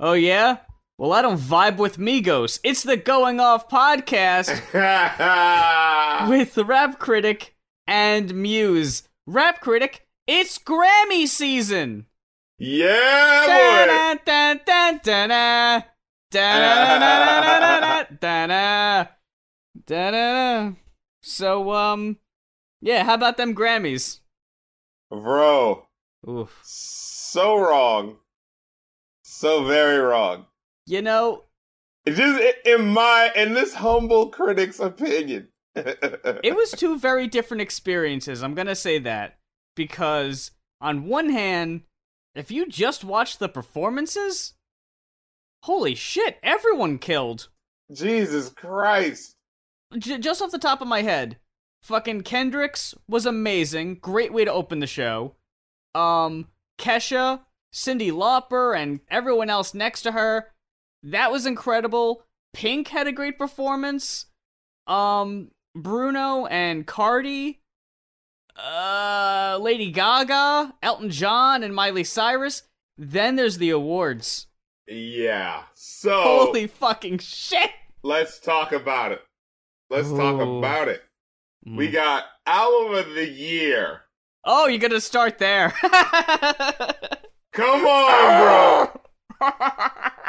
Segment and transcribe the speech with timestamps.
[0.00, 0.58] Oh yeah?
[0.98, 2.58] Well, I don't vibe with Migos.
[2.62, 4.48] It's the Going Off podcast
[6.28, 9.08] with the rap critic and Muse.
[9.26, 12.06] Rap critic, it's Grammy season.
[12.58, 13.92] yeah, boy.
[21.22, 22.18] So, um,
[22.80, 24.20] yeah, how about them Grammys?
[25.10, 25.86] Bro,
[26.28, 26.60] Oof.
[26.62, 28.18] so wrong.
[29.44, 30.46] So very wrong.
[30.86, 31.42] You know,
[32.06, 35.48] It's just in my, in this humble critic's opinion.
[35.76, 38.42] it was two very different experiences.
[38.42, 39.36] I'm gonna say that
[39.76, 41.82] because on one hand,
[42.34, 44.54] if you just watch the performances,
[45.64, 47.50] holy shit, everyone killed.
[47.92, 49.36] Jesus Christ.
[49.98, 51.36] J- just off the top of my head,
[51.82, 53.96] fucking Kendrick's was amazing.
[53.96, 55.34] Great way to open the show.
[55.94, 57.40] Um, Kesha,
[57.74, 60.52] Cyndi Lauper, and everyone else next to her.
[61.02, 62.24] That was incredible.
[62.54, 64.26] Pink had a great performance.
[64.86, 67.60] Um, Bruno and Cardi.
[68.56, 72.62] Uh, Lady Gaga, Elton John, and Miley Cyrus.
[72.96, 74.46] Then there's the awards.
[74.86, 75.64] Yeah.
[75.74, 77.70] So Holy fucking shit!
[78.04, 79.22] let's talk about it.
[79.90, 81.02] Let's talk about it.
[81.66, 81.76] Mm.
[81.76, 84.02] We got album of the year.
[84.44, 85.74] Oh, you're gonna start there.
[87.54, 88.90] Come on,
[89.40, 89.50] bro.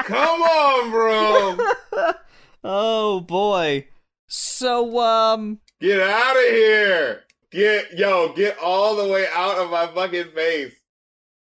[0.03, 2.11] Come on, bro.
[2.63, 3.87] oh boy.
[4.27, 7.23] So um Get out of here.
[7.51, 10.73] Get yo, get all the way out of my fucking face.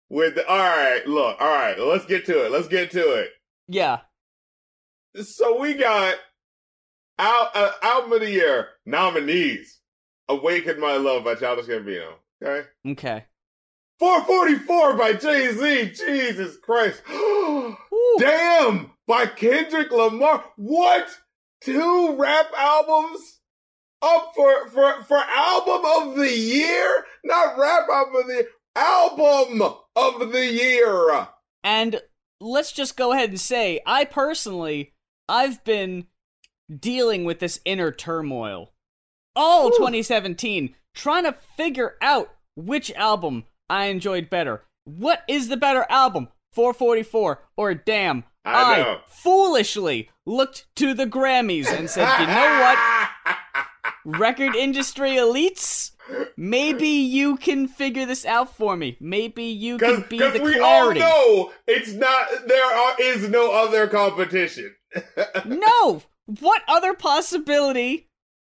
[0.09, 2.51] With the, all right, look, all right, let's get to it.
[2.51, 3.29] Let's get to it.
[3.67, 4.01] yeah.
[5.19, 6.15] So we got
[7.17, 9.79] Al, uh, album of the year nominees:
[10.29, 12.13] "Awaken My Love" by Childish Gambino.
[12.43, 13.25] Okay, Okay.
[14.03, 15.93] 444 by Jay Z.
[16.05, 17.01] Jesus Christ.
[18.19, 18.91] Damn!
[19.07, 20.43] By Kendrick Lamar.
[20.57, 21.07] What?
[21.61, 23.39] Two rap albums
[24.01, 27.05] up for for for album of the year?
[27.23, 28.47] Not rap album of the year.
[28.75, 29.61] Album
[29.95, 31.27] of the year.
[31.63, 32.01] And
[32.41, 34.91] let's just go ahead and say, I personally
[35.29, 36.07] I've been
[36.77, 38.73] dealing with this inner turmoil
[39.33, 39.77] all Whew.
[39.77, 44.63] 2017 trying to figure out which album I enjoyed better.
[44.85, 46.29] What is the better album?
[46.53, 48.25] 444 or Damn.
[48.45, 48.99] I know.
[49.07, 52.77] foolishly looked to the Grammys and said, "You know what?
[54.05, 55.91] record industry elites,
[56.37, 58.97] maybe you can figure this out for me.
[58.99, 61.01] Maybe you can be the we clarity.
[61.01, 62.27] all know it's not.
[62.47, 64.75] There are, is no other competition.
[65.45, 66.03] no!
[66.39, 68.09] What other possibility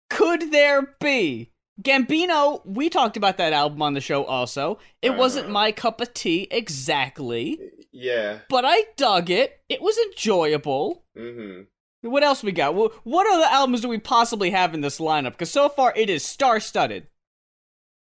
[0.09, 1.51] could there be?
[1.81, 4.79] Gambino, we talked about that album on the show also.
[5.01, 5.53] It wasn't Uh-huh.
[5.53, 7.59] my cup of tea exactly,
[7.91, 8.39] yeah.
[8.49, 9.61] but I dug it.
[9.69, 11.05] It was enjoyable.
[11.15, 11.61] hmm
[12.01, 12.73] What else we got?
[12.73, 15.31] Wh- What other albums do we possibly have in this lineup?
[15.31, 17.07] Because so far it is star-studded.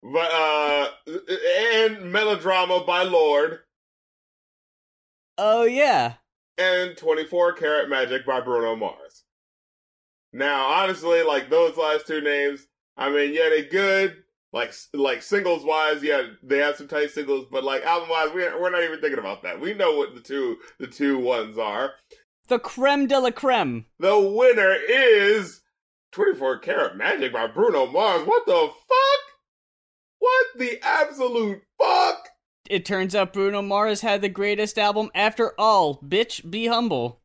[0.02, 0.88] But uh,
[1.72, 3.60] and melodrama by Lorde
[5.38, 6.14] Oh yeah.
[6.58, 9.24] and 24 Karat Magic by Bruno Mars.
[10.32, 12.66] Now, honestly, like those last two names,
[13.02, 14.22] I mean, yeah, they good.
[14.52, 18.60] Like, like singles wise, yeah, they have some tight singles, but like album wise, we're
[18.60, 19.60] we're not even thinking about that.
[19.60, 21.92] We know what the two the two ones are.
[22.48, 23.86] The creme de la creme.
[23.98, 25.62] The winner is
[26.12, 28.26] 24 Karat Magic by Bruno Mars.
[28.26, 29.22] What the fuck?
[30.18, 32.28] What the absolute fuck?
[32.70, 35.98] It turns out Bruno Mars had the greatest album after all.
[36.00, 37.20] Bitch, be humble.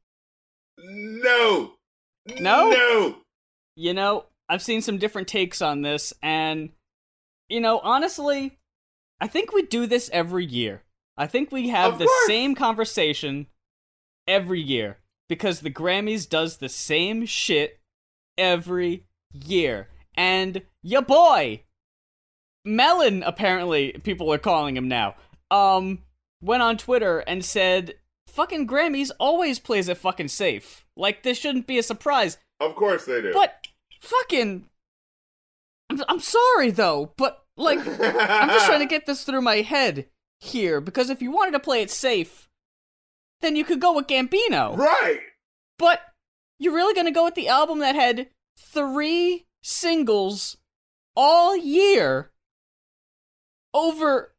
[0.77, 1.73] No.
[2.39, 2.69] No?
[2.71, 3.15] No.
[3.75, 6.69] You know, I've seen some different takes on this, and,
[7.49, 8.57] you know, honestly,
[9.19, 10.83] I think we do this every year.
[11.17, 12.27] I think we have Of the course.
[12.27, 13.47] same conversation
[14.27, 14.97] every year
[15.27, 17.79] because the Grammys does the same shit
[18.37, 19.03] every
[19.33, 19.89] year.
[20.15, 21.63] And ya boy,
[22.63, 25.15] Melon, apparently, people are calling him now,
[25.49, 26.03] um,
[26.41, 27.95] went on Twitter and said,
[28.27, 30.85] fucking Grammys always plays it fucking safe.
[30.95, 32.37] Like, this shouldn't be a surprise.
[32.59, 33.33] Of course they do.
[33.33, 33.67] But
[33.99, 34.65] fucking,
[35.89, 40.07] I'm, I'm sorry though, but like, I'm just trying to get this through my head
[40.39, 42.49] here because if you wanted to play it safe,
[43.41, 44.77] then you could go with Gambino.
[44.77, 45.19] Right.
[45.77, 46.01] But
[46.59, 50.57] you're really gonna go with the album that had three singles
[51.15, 52.31] all year
[53.73, 54.33] over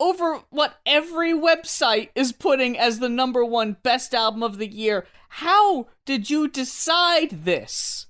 [0.00, 5.06] over what every website is putting as the number one best album of the year.
[5.28, 8.06] How did you decide this?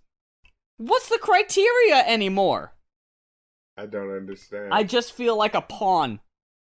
[0.83, 2.75] What's the criteria anymore?
[3.77, 4.75] I don't understand.
[4.75, 6.19] I just feel like a pawn.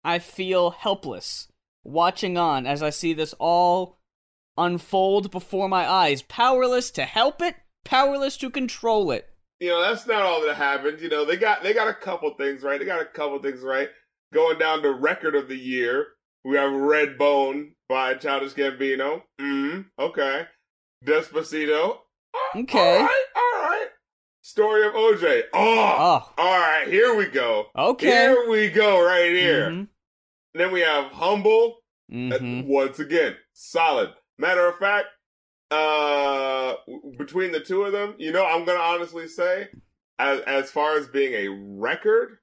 [0.02, 1.48] I feel helpless
[1.84, 3.98] watching on as I see this all
[4.56, 9.28] unfold before my eyes, powerless to help it, powerless to control it.
[9.60, 11.00] You know, that's not all that happened.
[11.02, 12.80] You know, they got they got a couple things right.
[12.80, 13.90] They got a couple things right.
[14.32, 16.06] Going down to record of the year,
[16.42, 19.24] we have Red Bone by Childish Gambino.
[19.38, 20.46] Mm, okay.
[21.04, 21.98] Despacito.
[22.54, 22.78] Okay.
[22.78, 23.25] All right, all right.
[24.46, 25.43] Story of OJ.
[25.52, 25.58] Oh,
[25.98, 26.87] Oh, all right.
[26.87, 27.66] Here we go.
[27.75, 28.06] okay.
[28.06, 29.04] Here we go.
[29.04, 29.70] Right here.
[29.70, 29.88] Mhm,
[30.54, 31.78] Then we have Humble.
[32.08, 32.64] Uh, mhm.
[32.66, 34.10] Once again, solid.
[34.38, 35.06] Matter of fact,
[35.72, 36.75] uh,
[37.19, 39.69] between the two of them, you know, I'm gonna honestly say,
[40.20, 42.38] as as far as being a record,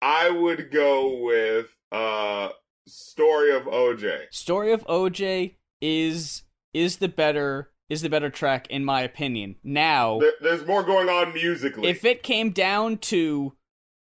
[0.00, 2.48] I would go with uh,
[2.88, 4.32] Story of OJ.
[4.32, 9.56] Story of OJ is is the better is the better track in my opinion.
[9.62, 11.88] Now, There, there's more going on musically.
[11.90, 13.52] if it came down to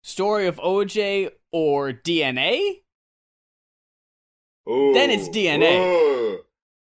[0.03, 2.81] Story of OJ or DNA,
[4.69, 5.79] Ooh, then it's DNA.
[5.79, 6.39] Ooh.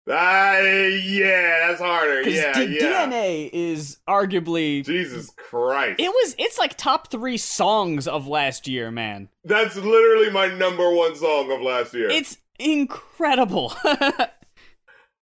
[0.08, 2.18] Ah, yeah, that's harder.
[2.22, 3.06] because Yeah, yeah.
[3.08, 5.98] DNA is arguably Jesus Christ.
[5.98, 9.28] it was it's like top three songs of last year, man.
[9.44, 12.08] That's literally my number one song of last year.
[12.08, 13.72] It's incredible.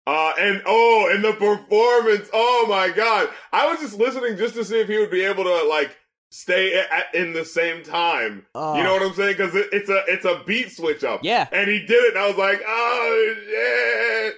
[0.06, 2.28] Uh, and oh, and the performance.
[2.32, 3.28] Oh my god.
[3.52, 5.96] I was just listening just to see if he would be able to like
[6.30, 8.44] stay at, in the same time.
[8.54, 8.76] Oh.
[8.76, 9.36] You know what I'm saying?
[9.36, 11.20] Cause it, it's a, it's a beat switch up.
[11.22, 14.34] yeah, And he did it and I was like, oh shit.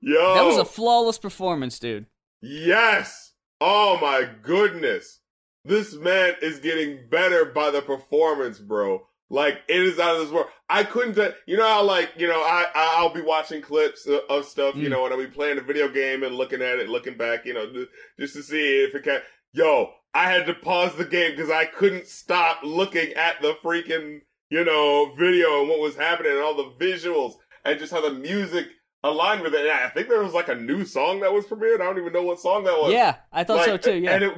[0.00, 0.34] Yo.
[0.34, 2.06] that was a flawless performance, dude.
[2.42, 3.32] Yes.
[3.60, 5.20] Oh my goodness.
[5.64, 9.06] This man is getting better by the performance, bro.
[9.34, 10.46] Like it is out of this world.
[10.68, 14.20] I couldn't, t- you know how like you know I I'll be watching clips of,
[14.30, 14.92] of stuff, you Mm.
[14.92, 17.52] know, and I'll be playing a video game and looking at it, looking back, you
[17.54, 17.88] know, ju-
[18.18, 19.20] just to see if it can.
[19.52, 24.20] Yo, I had to pause the game because I couldn't stop looking at the freaking
[24.50, 27.32] you know video and what was happening and all the visuals
[27.64, 28.66] and just how the music
[29.02, 29.62] aligned with it.
[29.62, 31.80] And I think there was like a new song that was premiered.
[31.80, 32.92] I don't even know what song that was.
[32.92, 33.96] Yeah, I thought so too.
[33.96, 34.32] Yeah, And it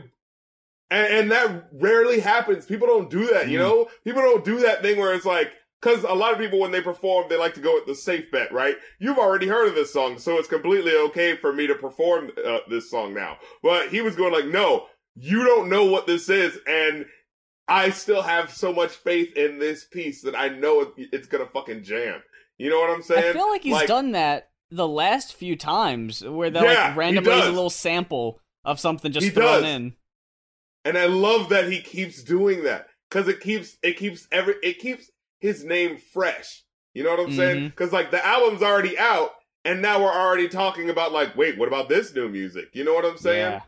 [0.90, 2.66] and, and that rarely happens.
[2.66, 3.62] People don't do that, you Mm.
[3.62, 3.88] know?
[4.04, 5.50] People don't do that thing where it's like
[5.82, 8.30] because a lot of people when they perform they like to go with the safe
[8.30, 8.76] bet, right?
[8.98, 12.58] You've already heard of this song, so it's completely okay for me to perform uh,
[12.70, 13.36] this song now.
[13.62, 17.06] But he was going like, "No, you don't know what this is and
[17.68, 21.44] I still have so much faith in this piece that I know it, it's going
[21.44, 22.22] to fucking jam."
[22.58, 23.30] You know what I'm saying?
[23.30, 27.36] I feel like he's done that the last few times where they'll Yeah, like randomly
[27.36, 29.64] use a little sample of something just He thrown does.
[29.64, 29.94] in.
[30.86, 34.78] And I love that he keeps doing that because it keeps it keeps every it
[34.78, 35.10] keeps
[35.40, 36.62] his name fresh.
[36.94, 37.56] You know what I'm saying?
[37.56, 37.70] Mhm.
[37.70, 39.32] Because like the album's already out,
[39.64, 42.66] and now we're already talking about like, wait, what about this new music?
[42.72, 43.52] You know what I'm saying?
[43.52, 43.60] Yeah.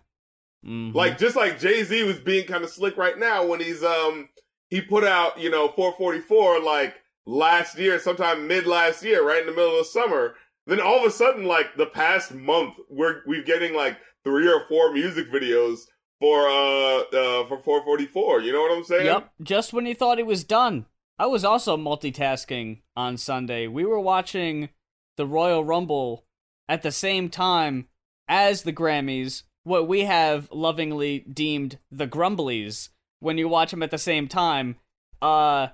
[0.65, 0.95] Mhm.
[0.95, 4.29] Like just like Jay Z was being kind of slick right now when he's um
[4.71, 6.95] he put out you know 444 like
[7.27, 10.37] last year, sometime mid last year, right in the middle of the summer.
[10.69, 14.67] Then all of a sudden, like the past month, we're we're getting like three or
[14.69, 15.81] four music videos
[16.21, 18.41] for uh uh for 444.
[18.43, 19.07] You know what I'm saying?
[19.07, 20.87] Yep, just when you thought he was done.
[21.21, 23.67] I was also multitasking on Sunday.
[23.67, 24.69] We were watching
[25.17, 26.25] the Royal Rumble
[26.69, 27.89] at the same time
[28.29, 32.91] as the Grammys, what we have lovingly deemed the Grumblies.
[33.21, 34.77] When you watch them at the same time,
[35.21, 35.69] uh,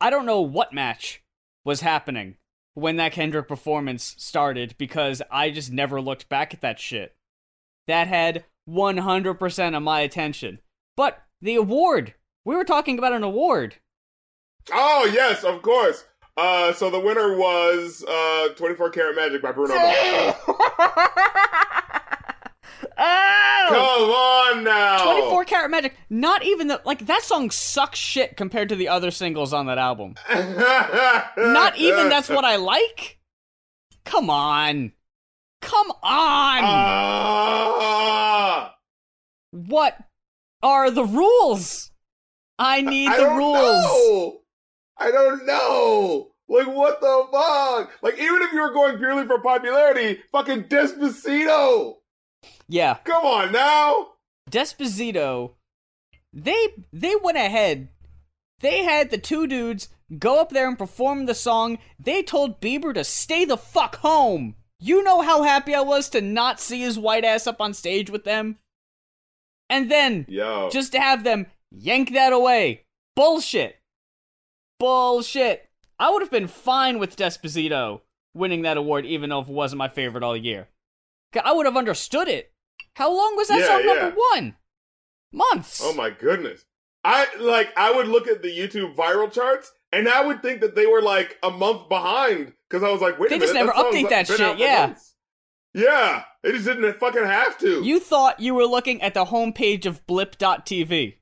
[0.00, 1.22] I don't know what match
[1.64, 2.36] was happening
[2.72, 7.14] when that Kendrick performance started because I just never looked back at that shit.
[7.88, 10.58] That had 100% of my attention.
[10.96, 13.76] But the award, we were talking about an award.
[14.72, 16.04] Oh yes, of course.
[16.36, 20.34] Uh, so the winner was uh 24 Karat Magic by Bruno Mars.
[22.98, 23.66] oh!
[23.68, 25.04] Come on now.
[25.04, 25.96] 24 Karat Magic.
[26.10, 29.78] Not even the like that song sucks shit compared to the other singles on that
[29.78, 30.14] album.
[30.30, 33.18] Not even that's what I like.
[34.04, 34.92] Come on.
[35.60, 36.62] Come on.
[37.72, 38.74] Ah.
[39.50, 39.98] what
[40.62, 41.90] are the rules?
[42.58, 43.84] I need I the don't rules.
[43.84, 44.40] know.
[44.98, 46.28] I don't know.
[46.48, 47.92] Like what the fuck?
[48.02, 51.96] Like even if you were going purely for popularity, fucking Despacito.
[52.68, 52.96] Yeah.
[53.04, 54.08] Come on now.
[54.50, 55.52] Desposito,
[56.32, 57.88] they they went ahead.
[58.60, 59.88] They had the two dudes
[60.18, 61.78] go up there and perform the song.
[61.98, 64.56] They told Bieber to stay the fuck home.
[64.80, 68.10] You know how happy I was to not see his white ass up on stage
[68.10, 68.58] with them?
[69.68, 70.70] And then Yo.
[70.70, 72.84] just to have them yank that away.
[73.16, 73.76] Bullshit.
[74.78, 75.68] Bullshit.
[75.98, 78.02] I would have been fine with Desposito
[78.34, 80.68] winning that award even though it wasn't my favorite all year.
[81.42, 82.52] I would have understood it.
[82.94, 83.92] How long was that Yeah, song yeah.
[83.94, 84.56] number one?
[85.32, 85.80] Months.
[85.82, 86.64] Oh my goodness.
[87.04, 90.74] I like I would look at the YouTube viral charts and I would think that
[90.74, 93.76] they were like a month behind because I was like, wait They just minute, never
[93.76, 94.94] that update that shit, yeah.
[95.74, 97.82] Yeah, they just didn't fucking have to.
[97.84, 101.14] You thought you were looking at the homepage of blip.tv.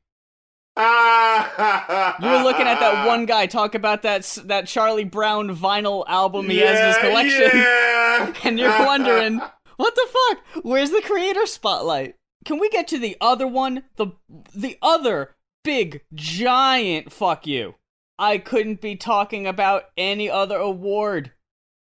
[0.76, 6.04] ah, You were looking at that one guy talk about that that Charlie Brown vinyl
[6.06, 7.58] album he has in his collection.
[7.58, 8.32] yeah.
[8.44, 9.40] And you're wondering,
[9.76, 10.64] what the fuck?
[10.64, 12.14] Where's the creator spotlight?
[12.44, 13.82] Can we get to the other one?
[13.96, 14.08] The
[14.54, 15.34] the other
[15.64, 17.74] big giant fuck you.
[18.18, 21.32] I couldn't be talking about any other award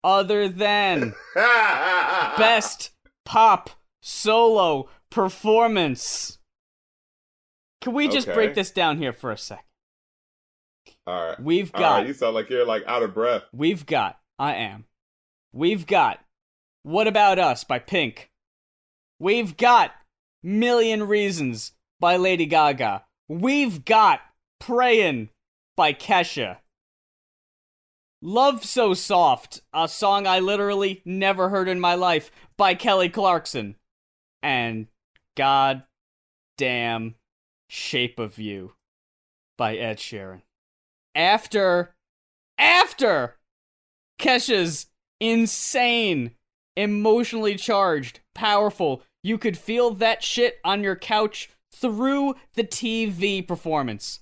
[0.04, 2.90] other than best
[3.24, 3.70] pop
[4.02, 6.38] solo performance.
[7.80, 8.34] Can we just Okay.
[8.34, 9.64] break this down here for a second?
[11.06, 11.40] All right.
[11.40, 13.42] We've got right, you sound like you're like out of breath.
[13.52, 14.84] We've got, I am.
[15.52, 16.20] We've got
[16.82, 18.30] What About Us by Pink.
[19.18, 19.92] We've got
[20.42, 23.04] Million Reasons by Lady Gaga.
[23.28, 24.20] We've got
[24.60, 25.28] Prayin'
[25.76, 26.58] by Kesha.
[28.26, 33.76] Love So Soft, a song I literally never heard in my life by Kelly Clarkson.
[34.42, 34.86] And
[35.36, 35.82] God
[36.56, 37.16] damn
[37.68, 38.76] Shape of You
[39.58, 40.40] by Ed Sheeran.
[41.14, 41.94] After
[42.56, 43.36] after
[44.18, 44.86] Kesha's
[45.20, 46.30] insane,
[46.78, 54.20] emotionally charged, powerful, you could feel that shit on your couch through the TV performance.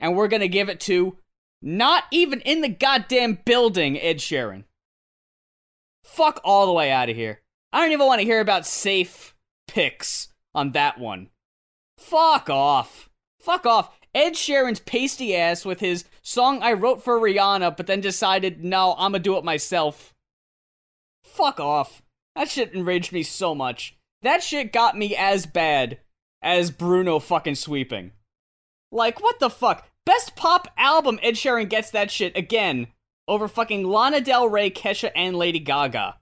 [0.00, 1.18] And we're gonna give it to
[1.60, 4.64] not even in the goddamn building, Ed Sheeran.
[6.04, 7.40] Fuck all the way out of here.
[7.72, 9.34] I don't even want to hear about safe
[9.66, 11.28] picks on that one.
[11.98, 13.10] Fuck off.
[13.40, 13.98] Fuck off.
[14.14, 18.94] Ed Sheeran's pasty ass with his song I wrote for Rihanna, but then decided, no,
[18.98, 20.14] I'm gonna do it myself.
[21.22, 22.02] Fuck off.
[22.34, 23.96] That shit enraged me so much.
[24.22, 25.98] That shit got me as bad
[26.40, 28.12] as Bruno fucking sweeping.
[28.90, 29.87] Like, what the fuck?
[30.08, 32.86] Best pop album, Ed Sheeran gets that shit again
[33.28, 36.16] over fucking Lana Del Rey, Kesha, and Lady Gaga.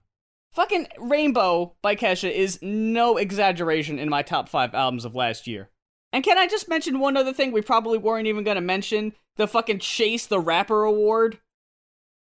[0.51, 5.69] Fucking Rainbow by Kesha is no exaggeration in my top five albums of last year.
[6.11, 9.13] And can I just mention one other thing we probably weren't even gonna mention?
[9.37, 11.39] The fucking Chase the Rapper Award.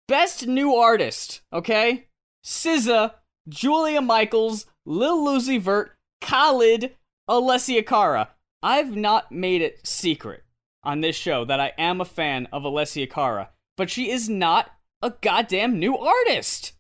[0.07, 2.07] Best New Artist, okay?
[2.45, 3.15] SZA,
[3.49, 6.95] Julia Michaels, Lil Uzi Vert, Khalid,
[7.29, 8.29] Alessia Cara.
[8.63, 10.45] I've not made it secret
[10.83, 14.71] on this show that I am a fan of Alessia Cara, but she is not
[15.03, 16.73] a goddamn new artist.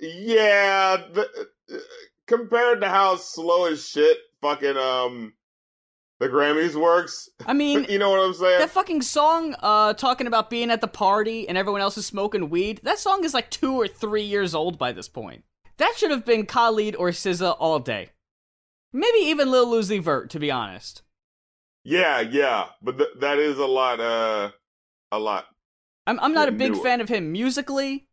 [0.00, 1.24] Yeah, uh,
[2.26, 5.34] compared to how slow as shit fucking um
[6.20, 8.58] the Grammys works, I mean, you know what I'm saying?
[8.58, 12.50] that fucking song uh talking about being at the party and everyone else is smoking
[12.50, 15.44] weed, that song is like 2 or 3 years old by this point.
[15.76, 18.10] That should have been Khalid or SZA all day.
[18.92, 21.02] Maybe even Lil Uzi Vert to be honest.
[21.84, 24.00] Yeah, yeah, but th- that is a lot.
[24.00, 24.50] Uh,
[25.12, 25.46] a lot.
[26.06, 26.82] I'm I'm not a big newer.
[26.82, 28.08] fan of him musically,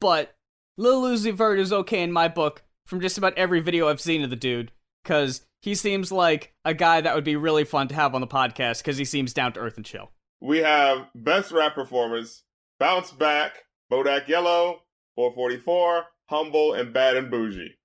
[0.00, 0.34] but
[0.76, 4.22] Lil Uzi Vert is okay in my book from just about every video I've seen
[4.22, 4.72] of the dude,
[5.04, 8.26] cause he seems like a guy that would be really fun to have on the
[8.26, 10.12] podcast, cause he seems down to earth and chill.
[10.40, 12.42] We have best rap performance,
[12.78, 13.52] bounce back,
[13.90, 14.80] Bodak Yellow,
[15.16, 17.78] 444, humble, and bad and bougie.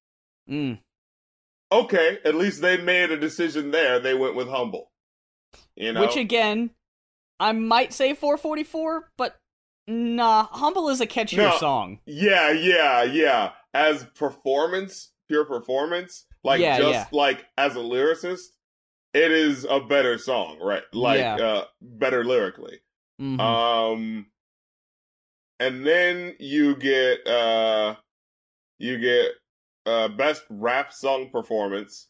[0.49, 0.79] Mm.
[1.71, 3.99] Okay, at least they made a decision there.
[3.99, 4.88] They went with humble.
[5.75, 6.71] You know, Which again,
[7.39, 9.37] I might say 444, but
[9.87, 11.57] nah, Humble is a catchier No.
[11.57, 11.99] song.
[12.05, 13.51] Yeah, yeah, yeah.
[13.73, 17.05] As performance, pure performance, like Yeah, just yeah.
[17.17, 18.47] like as a lyricist,
[19.13, 20.83] it is a better song, right?
[20.93, 21.35] Like Yeah.
[21.35, 22.79] uh better lyrically.
[23.21, 23.39] Mhm.
[23.39, 24.25] Um
[25.59, 27.95] and then you get uh
[28.77, 29.31] you get
[29.85, 32.08] uh best rap song performance.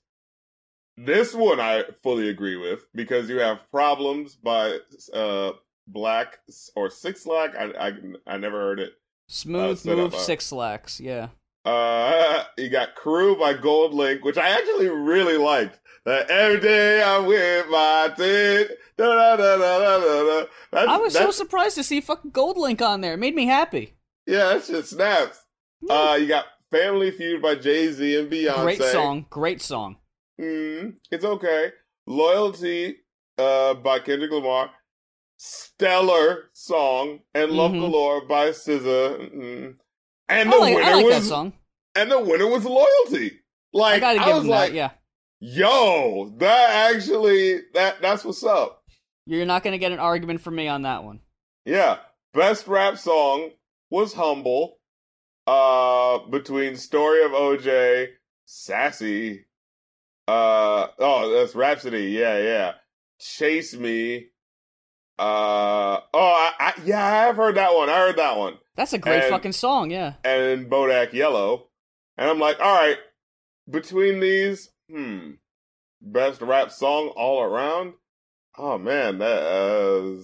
[1.06, 4.80] This one I fully agree with because you have Problems by
[5.14, 5.52] uh
[5.88, 6.40] Black
[6.76, 7.56] or Six Lack.
[7.56, 7.94] I I
[8.28, 8.94] I never heard it.
[9.28, 11.30] Smooth set move, up a- six slacks, yeah.
[11.66, 15.80] Uh, you got Crew by GoldLink, which I actually really liked.
[16.06, 18.68] That every day I'm with my team.
[18.98, 20.46] Da, da, da, da, da, da.
[20.72, 23.14] That's, I was so surprised to see fucking GoldLink on there.
[23.14, 23.94] It made me happy.
[24.26, 25.44] yeah, that shit snaps.
[25.88, 28.64] Uh, you got Family Feud by Jay Z and Beyonce.
[28.64, 29.98] great song, great song.
[30.40, 31.72] Mm, it's okay.
[32.08, 32.98] Loyalty,
[33.38, 34.72] uh, by Kendrick Lamar.
[35.38, 37.80] Stellar song and Love Mhm.
[37.80, 39.18] Galore by SZA.
[39.34, 39.76] Mm.
[40.28, 41.54] And the like, winner like was that song.
[41.96, 43.40] and the winner was Loyalty.
[43.72, 44.92] Like I gotta I was like, that, yeah.
[45.40, 48.84] Yo, that actually that that's what's up.
[49.26, 51.22] You're not gonna get an argument from me on that one.
[51.66, 52.00] Yeah.
[52.34, 53.52] Best rap song
[53.90, 54.80] was Humble.
[55.48, 58.08] Uh between Story of OJ,
[58.46, 59.46] Sassy.
[60.30, 62.12] Uh oh, that's Rapsody.
[62.12, 62.72] Yeah, yeah.
[63.20, 64.28] Chase Me.
[65.18, 67.90] Uh oh, I, I yeah, I have heard that one.
[67.90, 68.58] I heard that one.
[68.76, 70.14] That's a great And- fucking song, yeah.
[70.24, 71.68] And Bodak Yellow.
[72.18, 72.98] And I'm like, all right,
[73.70, 75.32] between these, hmm,
[76.02, 77.94] best rap song all around.
[78.58, 80.22] Oh man, that uh,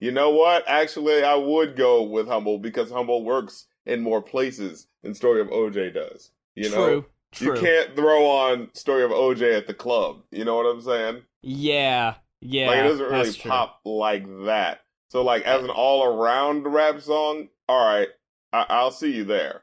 [0.00, 0.64] you know what?
[0.66, 5.48] Actually, I would go with Humble because Humble works in more places than Story of
[5.48, 6.30] OJ does.
[6.54, 7.04] You know, True.
[7.32, 7.54] True.
[7.56, 10.22] you can't throw on Story of OJ at the club.
[10.30, 11.22] You know what I'm saying?
[11.42, 12.14] Yeah.
[12.40, 12.68] Yeah.
[12.68, 14.80] like it doesn't really pop like that.
[15.10, 18.08] So like as an all around rap song, all right,
[18.52, 19.62] I- I'll see you there.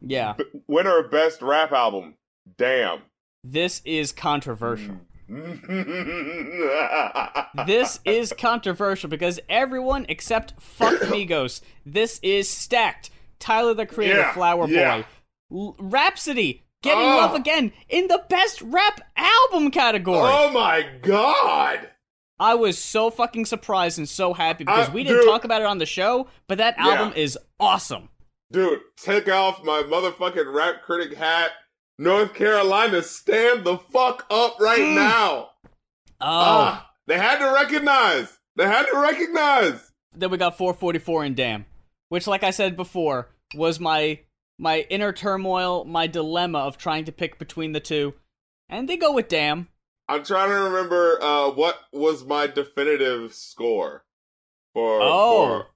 [0.00, 0.34] Yeah.
[0.36, 2.14] B- winner of best rap album,
[2.58, 3.00] damn.
[3.42, 4.96] This is controversial.
[5.30, 5.64] Mm.
[7.66, 11.60] this is controversial because everyone except fuck Migos.
[11.86, 13.10] This is stacked.
[13.38, 15.02] Tyler the Creator, Yeah, Flower yeah.
[15.50, 17.16] Boy, L- Rapsody, Getting Oh.
[17.16, 20.20] Love Again in the best rap album category.
[20.32, 21.88] Oh my god!
[22.38, 25.26] I was so fucking surprised and so happy because Uh, we didn't dude.
[25.30, 26.88] talk about it on the show, but that Yeah.
[26.88, 28.10] album is awesome.
[28.52, 31.52] Dude, take off my motherfucking rap critic hat.
[31.98, 34.94] North Carolina, stand the fuck up right Mm.
[34.96, 35.50] now.
[36.20, 38.38] Oh, Ah, they had to recognize.
[38.56, 39.92] They had to recognize.
[40.16, 41.66] then we got 444 and Damn,
[42.08, 44.20] which, like I said before, was my
[44.58, 48.14] my inner turmoil, my dilemma of trying to pick between the two,
[48.68, 49.68] and they go with Damn.
[50.08, 54.04] I'm trying to remember uh, what was my definitive score
[54.72, 54.98] for.
[55.02, 55.46] Oh.
[55.46, 55.66] for-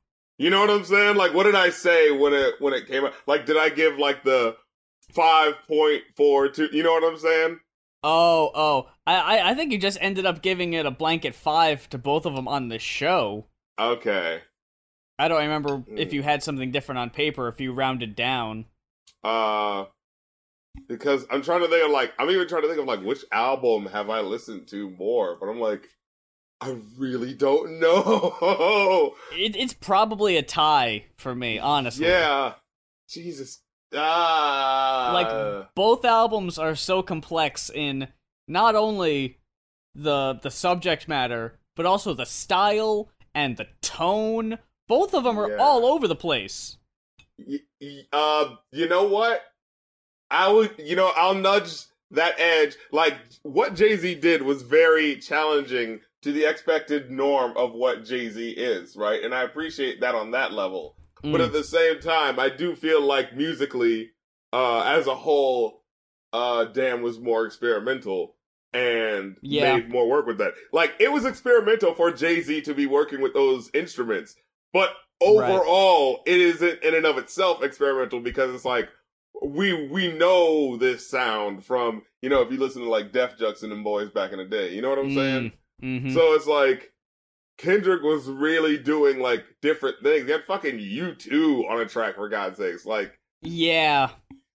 [0.41, 1.17] you know what I'm saying?
[1.17, 3.13] Like, what did I say when it when it came out?
[3.27, 4.57] Like, did I give like the
[5.13, 6.69] five point four two?
[6.73, 7.59] You know what I'm saying?
[8.05, 11.91] Oh, oh, I, I I think you just ended up giving it a blanket five
[11.91, 13.47] to both of them on the show.
[13.81, 14.43] Okay.
[15.19, 16.13] I don't remember if Mm.
[16.13, 18.67] you had something different on paper, if you rounded down.
[19.25, 19.87] Uh,
[20.89, 23.25] because I'm trying to think of like I'm even trying to think of like which
[23.33, 25.89] album have I listened to more, but I'm like,
[26.61, 29.15] I really don't know.
[29.33, 32.07] It, it's probably a tie for me, honestly.
[32.07, 32.55] yeah,
[33.09, 33.61] Jesus.
[33.95, 38.09] Ah, like both albums are so complex in
[38.47, 39.38] not only
[39.95, 45.51] the the subject matter but also the style and the tone both of them are
[45.51, 45.57] Yeah.
[45.59, 46.77] all over the place
[47.46, 49.42] Y- y- uh, you know what?
[50.31, 51.70] I would, you know, I'll nudge
[52.11, 52.74] that edge.
[52.90, 58.29] Like what Jay Z did was very challenging to the expected norm of what Jay
[58.29, 59.22] Z is, right?
[59.22, 60.96] And I appreciate that on that level.
[61.22, 61.44] But Mm.
[61.46, 64.11] at the same time, I do feel like musically,
[64.53, 65.85] uh, as a whole,
[66.33, 68.37] uh, Damn was more experimental
[68.72, 69.77] and Yeah.
[69.77, 70.55] made more work with that.
[70.72, 74.35] Like it was experimental for Jay Z to be working with those instruments,
[74.79, 78.88] but overall, it isn't in and of itself experimental because it's like
[79.43, 83.62] we we know this sound from you know if you listen to like Def Jux
[83.62, 85.53] and them boys back in the day, you know what I'm saying?
[85.83, 86.12] Mhm.
[86.12, 86.93] So it's like
[87.57, 90.27] Kendrick was really doing like different things.
[90.27, 92.87] He had fucking U2 on a track for God's sakes.
[92.87, 94.11] Like yeah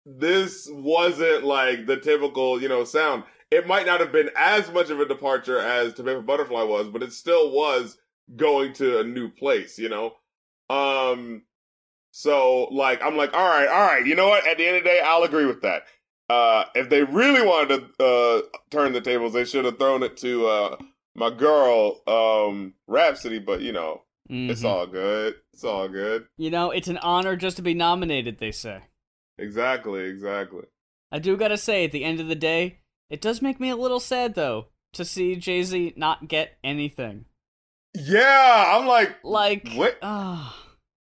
[0.05, 3.23] this wasn't like the typical, you know, sound.
[3.51, 6.89] It might not have been as much of a departure as To a Butterfly was,
[6.89, 7.97] but it still was
[8.35, 10.15] going to a new place, you know?
[10.69, 11.43] Um
[12.11, 14.47] so like I'm like, all right, all right, you know what?
[14.47, 15.83] At the end of the day, I'll agree with that.
[16.29, 20.17] Uh if they really wanted to uh turn the tables, they should have thrown it
[20.17, 20.77] to uh
[21.15, 24.67] my girl, um, Rapsody, but you know, it's Mhm.
[24.69, 25.35] all good.
[25.53, 26.25] It's all good.
[26.37, 28.81] you know it's an honor just to be nominated they say
[29.37, 30.63] Exactly, exactly.
[31.11, 33.75] i do gotta say at the end of the day it does make me a
[33.75, 37.25] little sad though to see jay-z not get anything
[37.95, 39.97] Yeah, I'm like, like What?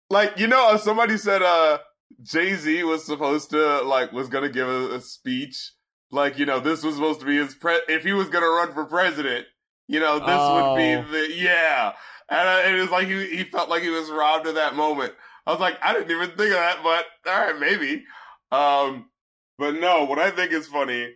[0.08, 1.78] like you know, somebody said uh
[2.22, 5.72] Jay Z was supposed to like was gonna give a, a speech.
[6.10, 7.78] Like you know, this was supposed to be his pre.
[7.88, 9.46] If he was gonna run for president,
[9.88, 10.74] you know, this would Oh.
[10.74, 11.92] be the yeah.
[12.28, 15.12] And uh, it was like he he felt like he was robbed of that moment.
[15.46, 18.04] I was like, I didn't even think of that, but all right, maybe.
[18.52, 19.10] Um,
[19.58, 21.14] but no, what I think is funny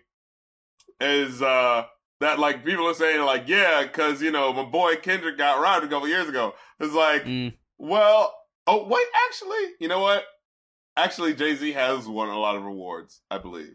[1.00, 1.84] is uh
[2.20, 5.84] that like people are saying like, yeah, because you know my boy Kendrick got robbed
[5.84, 6.54] a couple years ago.
[6.80, 7.54] It's like, Mm.
[7.78, 8.34] well,
[8.66, 10.24] oh wait, actually, you know what?
[10.96, 13.74] Actually, Jay Z has won a lot of awards, I believe.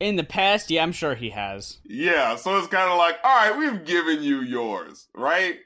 [0.00, 3.34] in the past yeah i'm sure he has Yeah, so it's kind of like, all
[3.36, 5.56] right, we've given you yours, right?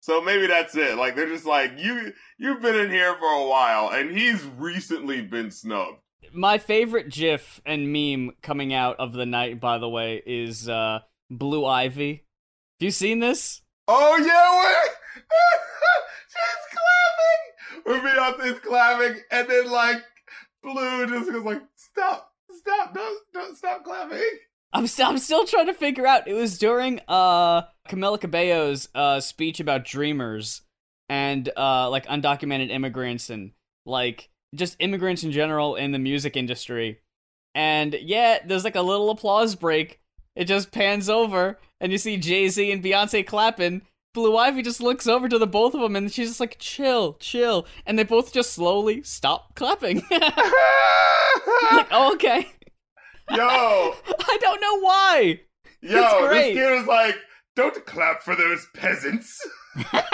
[0.00, 0.96] So maybe that's it.
[0.96, 5.20] Like they're just like you, you've been in here for a while, and he's recently
[5.20, 5.98] been snubbed.
[6.32, 11.00] My favorite GIF and meme coming out of the night, by the way, is uh,
[11.38, 12.12] Blue Ivy.
[12.12, 13.62] Have you seen this?
[13.88, 15.24] Oh yeah, wait,
[16.28, 16.78] she's
[17.84, 17.84] clapping.
[17.84, 20.02] When Beyonce's clapping, and then like
[20.62, 24.22] Blue just goes like, stop, stop, don't, don't stop clapping.
[24.72, 26.28] I'm, st- I'm still trying to figure out.
[26.28, 30.62] It was during uh, Camila Cabello's uh, speech about dreamers
[31.08, 33.50] and uh, like undocumented immigrants and
[33.84, 37.00] like just immigrants in general in the music industry.
[37.54, 40.00] And yeah, there's like a little applause break.
[40.34, 43.82] It just pans over, and you see Jay Z and Beyonce clapping.
[44.14, 47.14] Blue Ivy just looks over to the both of them, and she's just like, "Chill,
[47.14, 50.02] chill," and they both just slowly stop clapping.
[50.10, 50.32] like,
[51.90, 52.46] oh, okay.
[53.30, 55.40] Yo, I don't know why.
[55.80, 57.16] yo, this kid was like,
[57.56, 59.38] "Don't clap for those peasants."
[59.76, 60.04] I-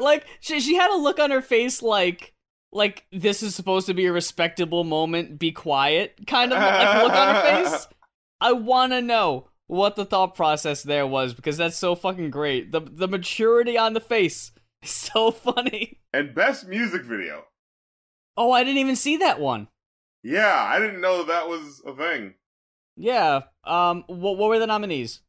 [0.00, 2.32] like she she had a look on her face like
[2.72, 7.12] like this is supposed to be a respectable moment be quiet kind of like look
[7.12, 7.86] on her face?
[8.40, 12.72] I want to know what the thought process there was because that's so fucking great.
[12.72, 14.52] The the maturity on the face
[14.82, 15.98] is so funny.
[16.12, 17.44] And best music video.
[18.36, 19.68] oh i didn't even see that one.
[20.22, 22.34] Yeah, I didn't know that was a thing.
[22.96, 25.20] yeah um what, what were the nominees?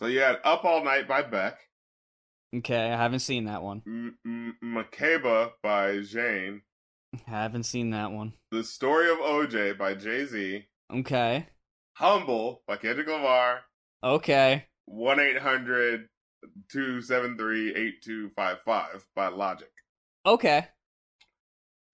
[0.00, 1.58] So you had "Up All Night" by Beck,
[2.56, 3.82] okay i haven't seen that one.
[3.86, 6.62] M- M- Makeba by Jain,
[7.26, 8.34] haven't seen that one.
[8.50, 11.46] "The Story of OJ" by Jay Z, okay.
[11.94, 13.60] "Humble" by Kendrick Lamar,
[14.02, 14.66] okay.
[14.86, 16.08] 1 800
[16.70, 19.70] 273 8255 by Logic.
[20.26, 20.68] okay.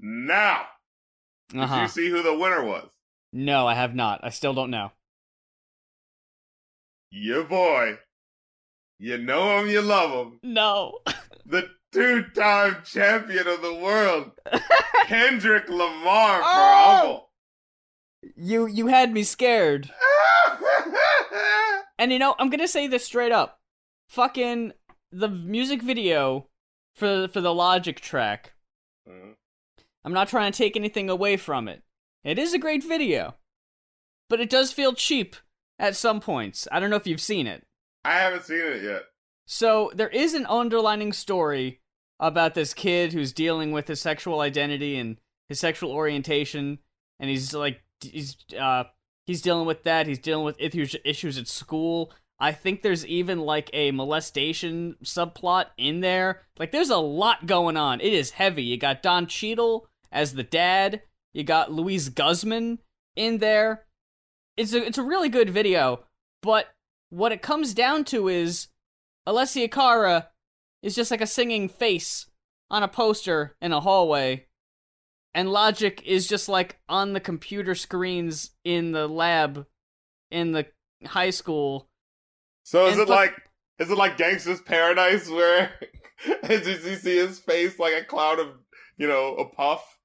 [0.00, 0.66] Now,
[1.50, 1.82] did uh-huh.
[1.82, 2.90] you see who the winner was?
[3.32, 4.20] no i have not.
[4.24, 4.90] I still don't know.
[7.12, 7.98] Your boy.
[9.02, 10.40] You know him, you love him.
[10.42, 10.98] no
[11.46, 14.32] The two-time champion of the world,
[15.06, 17.26] Kendrick Lamar for Oh!
[18.36, 19.90] You you had me scared.
[21.98, 23.60] And you know, I'm gonna say this straight up.
[24.08, 24.72] Fucking
[25.12, 26.48] the music video
[26.94, 28.54] for for the Logic track.
[29.06, 29.34] Mhm.
[30.02, 31.82] I'm not trying to take anything away from it.
[32.24, 33.36] It is a great video.
[34.30, 35.36] But it does feel cheap
[35.78, 36.66] at some points.
[36.72, 37.64] I don't know if you've seen it.
[38.04, 39.02] I haven't seen it yet.
[39.46, 41.80] So there is an underlining story
[42.18, 46.78] about this kid who's dealing with his sexual identity and his sexual orientation,
[47.18, 48.84] and he's like he's uh
[49.26, 50.06] he's dealing with that.
[50.06, 52.12] He's dealing with issues issues at school.
[52.38, 56.42] I think there's even like a molestation subplot in there.
[56.58, 58.00] Like there's a lot going on.
[58.00, 58.62] It is heavy.
[58.62, 61.02] You got Don Cheadle as the dad.
[61.34, 62.78] You got Luis Guzman
[63.14, 63.84] in there.
[64.56, 66.04] It's a it's a really good video,
[66.42, 66.66] but
[67.10, 68.68] what it comes down to is
[69.28, 70.28] Alessia Cara
[70.82, 72.28] is just like a singing face
[72.70, 74.46] on a poster in a hallway,
[75.34, 79.66] and Logic is just like on the computer screens in the lab
[80.30, 80.66] in the
[81.04, 81.88] high school.
[82.62, 83.34] So is And it fuck- like
[83.78, 85.72] is it like Gangsta's Paradise where
[86.46, 88.48] did you see his face like a cloud of
[88.96, 89.98] you know a puff?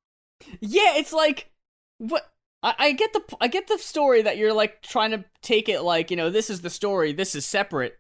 [0.60, 1.50] Yeah, it's like
[1.98, 2.30] what
[2.66, 5.82] I, I get the I get the story that you're like trying to take it
[5.82, 8.00] like you know this is the story, this is separate,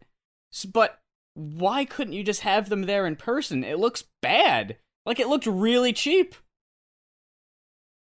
[0.74, 1.00] but
[1.36, 3.64] why couldn't you just have them there in person?
[3.64, 4.78] It looks bad.
[5.06, 6.34] Like it looked really cheap.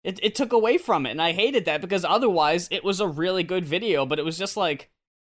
[0.03, 3.07] It it took away from it, and I hated that because otherwise it was a
[3.07, 4.05] really good video.
[4.05, 4.91] But it was just like,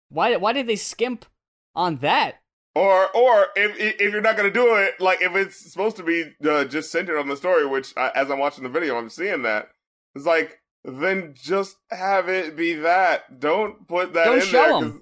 [0.09, 1.25] why why did they skimp
[1.73, 2.41] on that?
[2.75, 6.33] Or or if if you're not gonna do it, like if it's supposed to be
[6.45, 9.69] uh, just centered on the story, which as I'm watching the video, I'm seeing that
[10.15, 13.39] it's like then just have it be that.
[13.39, 14.71] Don't put that Don't in show there.
[14.75, 14.91] 'em.
[14.91, 15.01] 'cause-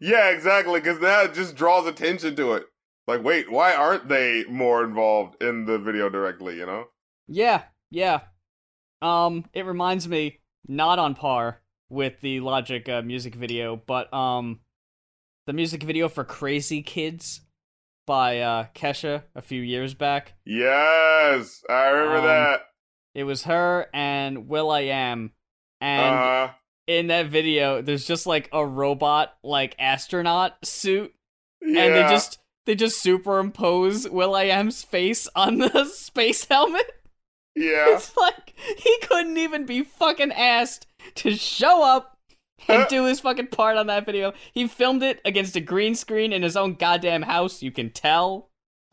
[0.00, 2.66] Yeah, exactly, because that just draws attention to it.
[3.06, 6.56] Like, wait, why aren't they more involved in the video directly?
[6.58, 6.86] You know?
[7.28, 8.20] Yeah, yeah.
[9.00, 14.60] Um, it reminds me, not on par with the Logic uh, music video, but um,
[15.46, 17.40] the music video for "Crazy Kids"
[18.06, 20.34] by uh, Kesha a few years back.
[20.44, 22.60] Yes, I remember Um, that.
[23.14, 25.32] It was her and will.i.am,
[25.80, 26.50] and Uh,
[26.86, 31.14] in that video, there's just like a robot, like astronaut suit,
[31.60, 31.84] yeah.
[31.84, 36.90] and they just they just superimpose will.i.am's face on the space helmet.
[37.54, 37.94] yeah.
[37.94, 42.16] It's like he couldn't even be fucking asked to show up
[42.68, 44.32] and do his fucking part on that video.
[44.52, 48.50] He filmed it against a green screen in his own goddamn house, you can tell.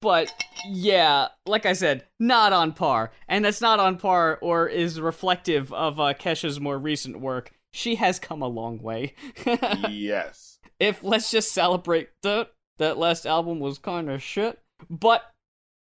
[0.00, 0.32] But
[0.68, 3.12] yeah, like I said, not on par.
[3.28, 7.52] And that's not on par or is reflective of uh, Kesha's more recent work.
[7.72, 9.14] She has come a long way.
[9.88, 10.58] yes.
[10.80, 15.32] if let's just celebrate that that last album was kind of shit but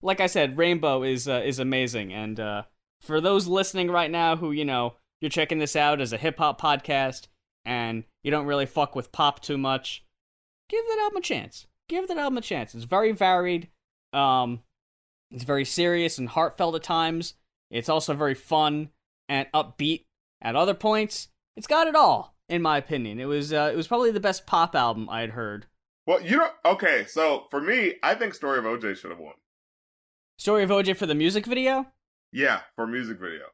[0.02, 2.62] like i said rainbow is uh, is amazing and uh
[3.00, 6.38] for those listening right now who you know you're checking this out as a hip
[6.38, 7.26] hop podcast
[7.64, 10.04] and you don't really fuck with pop too much
[10.68, 13.68] give that album a chance give that album a chance it's very varied
[14.12, 14.60] um
[15.30, 17.34] it's very serious and heartfelt at times
[17.70, 18.90] it's also very fun
[19.28, 20.04] and upbeat
[20.40, 23.18] at other points it's got it all in my opinion.
[23.18, 25.66] It was uh, it was probably the best pop album I had heard.
[26.06, 29.34] Well, you know, okay, so for me, I think Story of OJ should have won.
[30.38, 31.86] Story of OJ for the music video?
[32.32, 33.46] Yeah, for music video.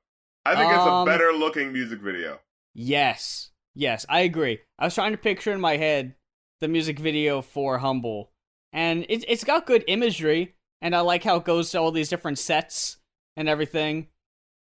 [0.44, 2.40] I think it's Um, a better looking music video.
[2.74, 3.50] Yes.
[3.74, 4.58] Yes, I agree.
[4.78, 6.14] I was trying to picture in my head
[6.60, 8.31] the music video for Humble.
[8.72, 12.08] And it, it's got good imagery, and I like how it goes to all these
[12.08, 12.96] different sets
[13.36, 14.08] and everything.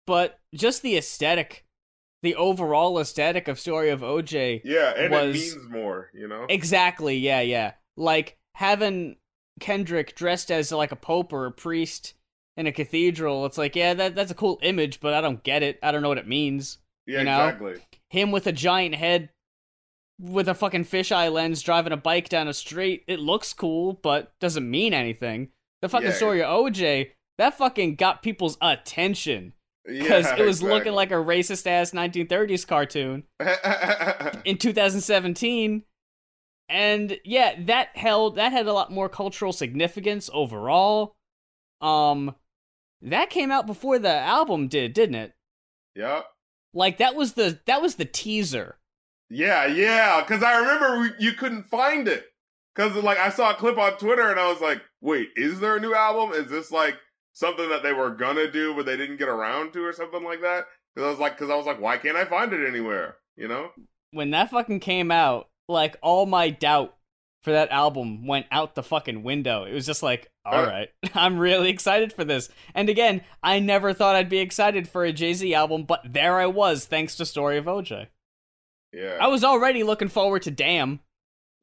[0.06, 1.64] But just the aesthetic,
[2.22, 4.62] the overall aesthetic of Story of OJ.
[4.64, 6.46] Yeah, and was- it means more, you know?
[6.48, 7.72] Exactly, yeah, yeah.
[7.96, 9.16] Like having
[9.60, 12.14] Kendrick dressed as like a pope or a priest
[12.56, 15.62] in a cathedral, it's like, yeah, that, that's a cool image, but I don't get
[15.62, 15.78] it.
[15.82, 16.78] I don't know what it means.
[17.06, 17.46] yeah, you know?
[17.46, 17.74] exactly.
[18.10, 19.30] him with a giant head
[20.20, 23.05] with a fucking fisheye lens driving a bike down a street.
[23.07, 25.48] It looks cool, but doesn't mean anything.
[25.81, 26.14] The fucking Yeah.
[26.14, 29.53] story of OJ, that fucking got people's attention
[29.85, 33.25] because Yeah, it was looking like a racist ass 1930s cartoon
[34.44, 35.83] in 2017.
[36.68, 41.16] And yeah, that held that had a lot more cultural significance overall.
[41.81, 42.37] Um
[43.03, 45.33] that came out before the album did, didn't it?
[45.96, 46.27] yep.
[46.72, 48.79] Like that was the that was the teaser.
[49.32, 52.26] Yeah, yeah, because I remember we, you couldn't find it.
[52.74, 55.76] Because, like, I saw a clip on Twitter and I was like, wait, is there
[55.76, 56.32] a new album?
[56.34, 56.96] Is this, like,
[57.34, 60.40] something that they were gonna do but they didn't get around to or something like
[60.42, 60.64] that?
[60.94, 63.16] Because I was like, because I was like, why can't I find it anywhere?
[63.36, 63.70] You know?
[64.10, 66.94] when that fucking came out, like all my doubt
[67.42, 69.64] for that album went out the fucking window.
[69.64, 70.66] It was just like, all Uh.
[70.66, 72.48] right, I'm really excited for this.
[72.74, 76.38] And again, I never thought I'd be excited for a Jay Z album, but there
[76.38, 78.08] I was, thanks to Story of OJ.
[78.92, 79.18] Yeah.
[79.20, 81.00] I was already looking forward to Damn.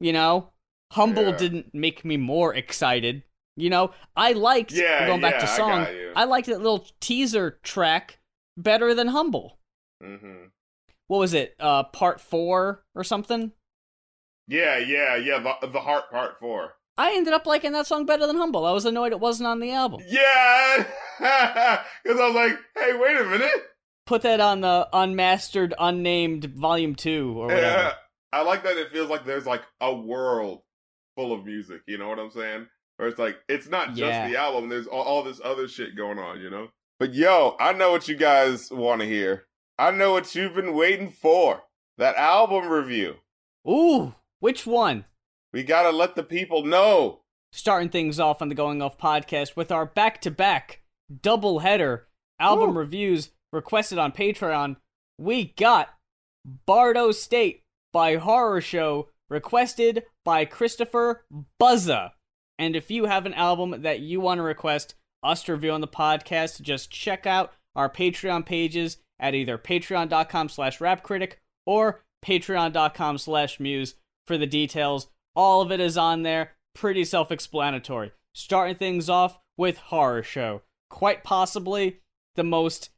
[0.00, 0.50] You know,
[0.92, 1.36] Humble Yeah.
[1.36, 3.22] didn't make me more excited.
[3.56, 5.82] You know, I liked Yeah, going back to yeah, I song.
[5.84, 5.92] got.
[6.16, 8.18] I liked that little teaser track
[8.56, 9.58] better than Humble.
[10.02, 10.44] hmm
[11.08, 11.54] What was it?
[11.60, 13.52] Uh, part four or something?
[14.48, 15.38] Yeah, yeah, yeah.
[15.60, 16.74] The, the Heart Part 4.
[16.98, 18.66] I ended up liking that song better than Humble.
[18.66, 20.00] I was annoyed it wasn't on the album.
[20.06, 20.86] Yeah!
[22.02, 23.50] Because I was like, hey, wait a minute.
[24.10, 27.62] Put that on the unmastered, unnamed volume two or whatever.
[27.64, 27.92] Yeah.
[28.32, 30.62] I like that it feels like there's like a world
[31.14, 31.82] full of music.
[31.86, 32.66] You know what I'm saying?
[32.98, 34.28] Or it's like it's not just Yeah.
[34.28, 34.68] the album.
[34.68, 36.40] There's all, all this other shit going on.
[36.40, 36.70] You know.
[36.98, 39.44] But yo, I know what you guys want to hear.
[39.78, 41.62] I know what you've been waiting for.
[41.96, 43.14] That album review.
[43.64, 45.04] Ooh, which one?
[45.52, 47.20] We gotta let the people know.
[47.52, 50.80] Starting things off on the Going Off podcast with our back to back
[51.22, 52.08] double header
[52.40, 52.80] album Woo.
[52.80, 54.76] reviews requested on Patreon.
[55.18, 55.90] We got
[56.66, 61.24] Bardo State by HorrorShow requested by Christopher
[61.60, 62.12] Buzza.
[62.58, 65.80] And if you have an album that you want to request us to review on
[65.80, 71.34] the podcast, just check out our Patreon pages at either patreon.com slash rapcritic
[71.66, 73.94] or patreon.com slash muse
[74.26, 75.08] for the details.
[75.36, 78.12] All of it is on there, pretty self-explanatory.
[78.34, 80.62] Starting things off with HorrorShow.
[80.88, 82.00] Quite possibly
[82.36, 82.90] the most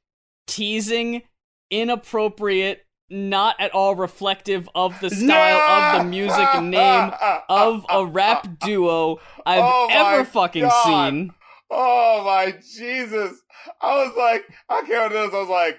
[0.46, 1.22] teasing,
[1.70, 5.58] inappropriate, not at all reflective of the style
[5.96, 7.12] of the music name
[7.48, 10.84] of a rap duo I've Oh ever fucking God.
[10.84, 11.34] seen.
[11.70, 13.40] Oh my Jesus!
[13.80, 15.34] I was like, I can't do this.
[15.34, 15.78] I was like,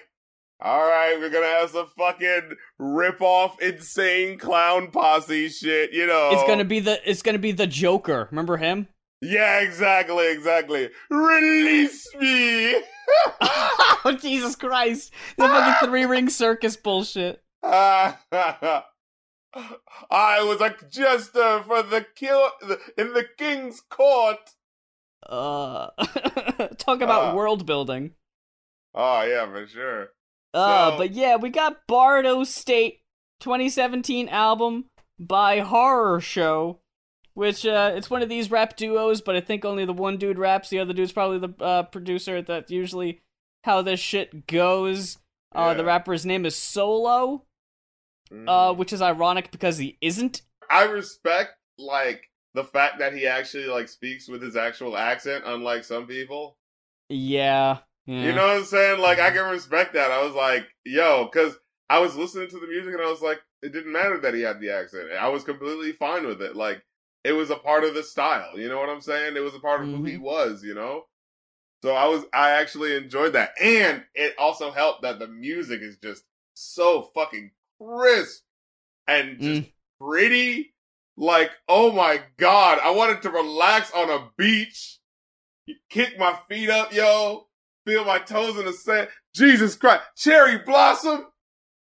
[0.60, 6.30] all right, we're gonna have some fucking rip off insane clown posse shit, you know?
[6.34, 8.28] It's gonna be the it's gonna be the Joker.
[8.32, 8.88] Remember him?
[9.24, 10.90] Yeah, exactly, exactly.
[11.10, 12.76] Release me.
[13.42, 15.12] oh Jesus Christ!
[15.38, 17.42] The fucking three ring circus bullshit.
[17.64, 18.84] I
[20.44, 22.50] was a jester for the kill
[22.98, 24.40] in the king's court.
[25.28, 25.88] Uh,
[26.78, 27.36] talk about Uh.
[27.36, 28.12] world building.
[28.96, 30.10] Oh yeah, for sure.
[30.54, 33.02] Uh, So- but yeah, we got Bardo State
[33.40, 34.86] 2017 album
[35.20, 36.80] by HorrorShow,
[37.34, 40.38] which uh, it's one of these rap duos, but I think only the one dude
[40.38, 40.70] raps.
[40.70, 42.42] The other dude's probably the uh, producer.
[42.42, 43.22] That's usually
[43.64, 45.18] how this shit goes.
[45.54, 47.46] Uh, the rapper's name is Solo,
[48.48, 50.42] uh, which is ironic because he isn't.
[50.70, 55.84] I respect like the fact that he actually like speaks with his actual accent, unlike
[55.84, 56.58] some people.
[57.10, 57.80] Yeah.
[58.06, 58.24] yeah.
[58.24, 59.00] You know what I'm saying?
[59.00, 60.12] Like I can respect that.
[60.12, 61.56] I was like, yo, because
[61.90, 64.42] I was listening to the music and I was like, it didn't matter that he
[64.42, 65.10] had the accent.
[65.20, 66.56] I was completely fine with it.
[66.56, 66.84] Like
[67.24, 68.58] it was a part of the style.
[68.58, 69.36] You know what I'm saying?
[69.36, 70.24] It was a part of who he mm-hmm.
[70.24, 70.64] was.
[70.64, 71.06] You know.
[71.84, 75.98] So I was, I actually enjoyed that, and it also helped that the music is
[75.98, 78.44] just so fucking crisp
[79.06, 79.72] and just mm.
[80.00, 80.74] pretty.
[81.16, 84.98] Like, oh my god, I wanted to relax on a beach,
[85.90, 87.48] kick my feet up, yo,
[87.86, 89.10] feel my toes in the sand.
[89.36, 91.28] Jesus Christ, Cherry Blossom,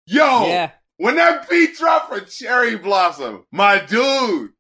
[0.07, 0.71] yo, Yeah.
[0.97, 4.51] when that beat dropped for Cherry Blossom, my dude,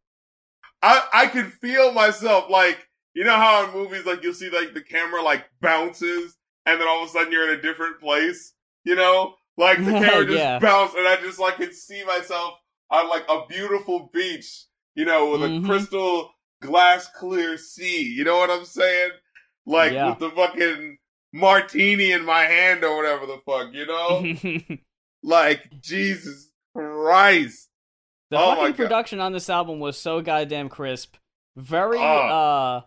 [0.83, 4.73] I I could feel myself like you know how in movies like you'll see like
[4.75, 8.55] the camera like bounces and then all of a sudden you're in a different place.
[8.85, 10.59] You know, like the camera just Yeah.
[10.59, 12.55] bounced, and I just like could see myself
[12.91, 14.65] on like a beautiful beach.
[14.95, 15.63] You know, with Mhm.
[15.65, 16.31] a crystal
[16.63, 18.03] glass clear sea.
[18.05, 19.11] You know what I'm saying?
[19.67, 20.11] Like Yeah.
[20.11, 20.99] with the fucking
[21.33, 23.73] martini in my hand or whatever the fuck.
[23.73, 24.79] You know,
[25.23, 27.70] like Jesus Christ.
[28.31, 31.17] The Oh fucking production on this album was so goddamn crisp.
[31.57, 32.03] Very Oh.
[32.03, 32.81] uh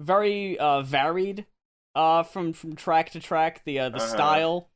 [0.00, 1.46] very uh varied
[1.94, 4.06] uh from from track to track, the uh, the Uh-huh.
[4.06, 4.70] style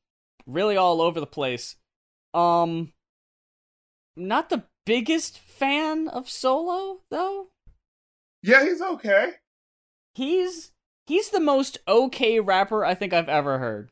[0.47, 1.77] really all over the place.
[2.35, 2.93] Um
[4.17, 7.49] not the biggest fan of Solo though.
[8.43, 9.35] Yeah, he's okay.
[10.15, 10.73] He's
[11.07, 13.91] he's the most okay rapper I think I've ever heard.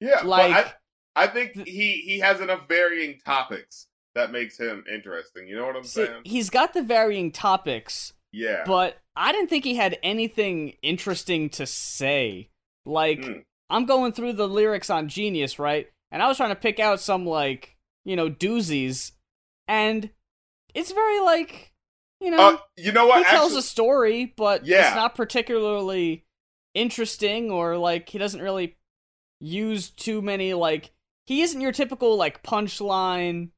[0.00, 0.74] Yeah, Like-
[1.16, 5.46] I, I think he he has enough varying topics that makes him interesting.
[5.48, 6.22] You know what I'm See, saying?
[6.24, 8.64] he's got the varying topics, Yeah.
[8.66, 12.50] but I didn't think he had anything interesting to say.
[12.86, 13.44] Like Mm.
[13.68, 15.88] I'm going through the lyrics on Genius, right?
[16.10, 19.12] And I was trying to pick out some like, you know, doozies
[19.68, 20.10] and
[20.74, 21.72] it's very like,
[22.20, 23.18] you know, Uh, you know what?
[23.18, 24.88] he tells Actually, a story, but Yeah.
[24.88, 26.24] it's not particularly
[26.74, 28.76] interesting or like he doesn't really
[29.40, 30.90] use too many like
[31.26, 33.50] he isn't your typical like punchline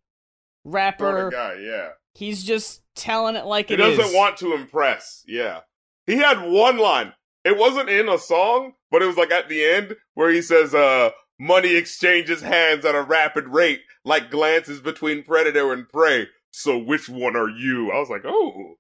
[0.65, 1.31] rapper.
[1.31, 1.59] guy.
[1.61, 1.89] Yeah.
[2.15, 3.87] He's just telling it like it is.
[3.87, 4.17] He it doesn't is.
[4.17, 5.23] want to impress.
[5.27, 5.61] Yeah.
[6.07, 7.13] He had one line.
[7.45, 10.75] It wasn't in a song, but it was like at the end where he says,
[10.75, 16.29] uh, money exchanges hands at a rapid rate, like glances between predator and prey.
[16.53, 17.91] So which one are you?
[17.91, 18.75] I was like, oh,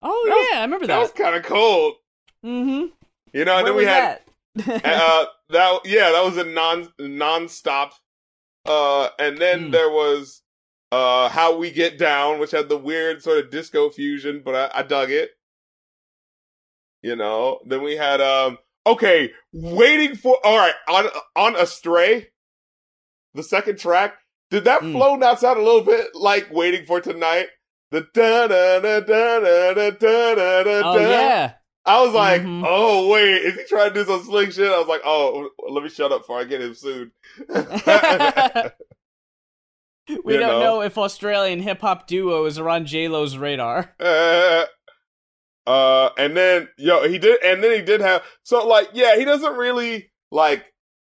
[0.00, 1.94] Oh That was- yeah, I remember that That was kind of cold.
[2.44, 2.86] mm-hmm.
[3.32, 4.20] You know, and then we had
[4.54, 4.84] that?
[4.86, 7.92] uh that yeah that was a non non-stop
[8.66, 9.70] uh and then Hmm.
[9.70, 10.42] there was
[10.92, 14.80] uh how we get down which had the weird sort of disco fusion but I,
[14.80, 15.30] I dug it
[17.02, 22.28] you know then we had um okay waiting for all right on on astray
[23.34, 24.14] the second track
[24.50, 24.92] did that Hmm.
[24.92, 27.48] flow not sound a little bit like waiting for tonight
[27.90, 31.52] the da da da da da da da da da oh yeah.
[31.86, 32.64] I was like, Mhm.
[32.66, 34.70] oh wait, is he trying to do some slick shit?
[34.70, 37.10] I was like, oh, let me shut up before I get him sued.
[40.24, 40.60] We You don't know.
[40.60, 40.80] know.
[40.82, 43.94] if Australian hip hop duos are on J Lo's radar.
[44.00, 44.64] uh,
[45.66, 49.24] uh, and then yo, he did, and then he did have so like, yeah, he
[49.24, 50.64] doesn't really like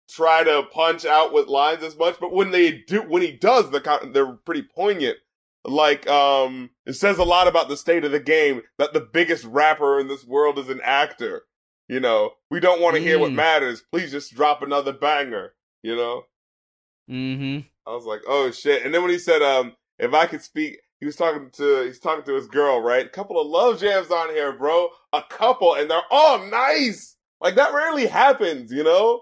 [0.09, 3.69] try to punch out with lines as much, but when they do, when he does,
[3.69, 5.17] they're they're pretty poignant.
[5.65, 9.43] Like, um, it says a lot about the state of the game that the biggest
[9.43, 11.43] rapper in this world is an actor.
[11.89, 13.35] You know, we don't want to hear what Mm.
[13.35, 13.83] matters.
[13.91, 15.53] Please just drop another banger.
[15.83, 16.23] You know.
[17.09, 17.67] Mm-hmm.
[17.87, 18.83] I was like, oh shit.
[18.83, 21.99] And then when he said, um, if I could speak, he was talking to, he's
[21.99, 23.05] talking to his girl, right?
[23.05, 24.89] A couple of love jams on here, bro.
[25.13, 27.15] A couple, and they're all nice.
[27.39, 29.21] Like that rarely happens, you know?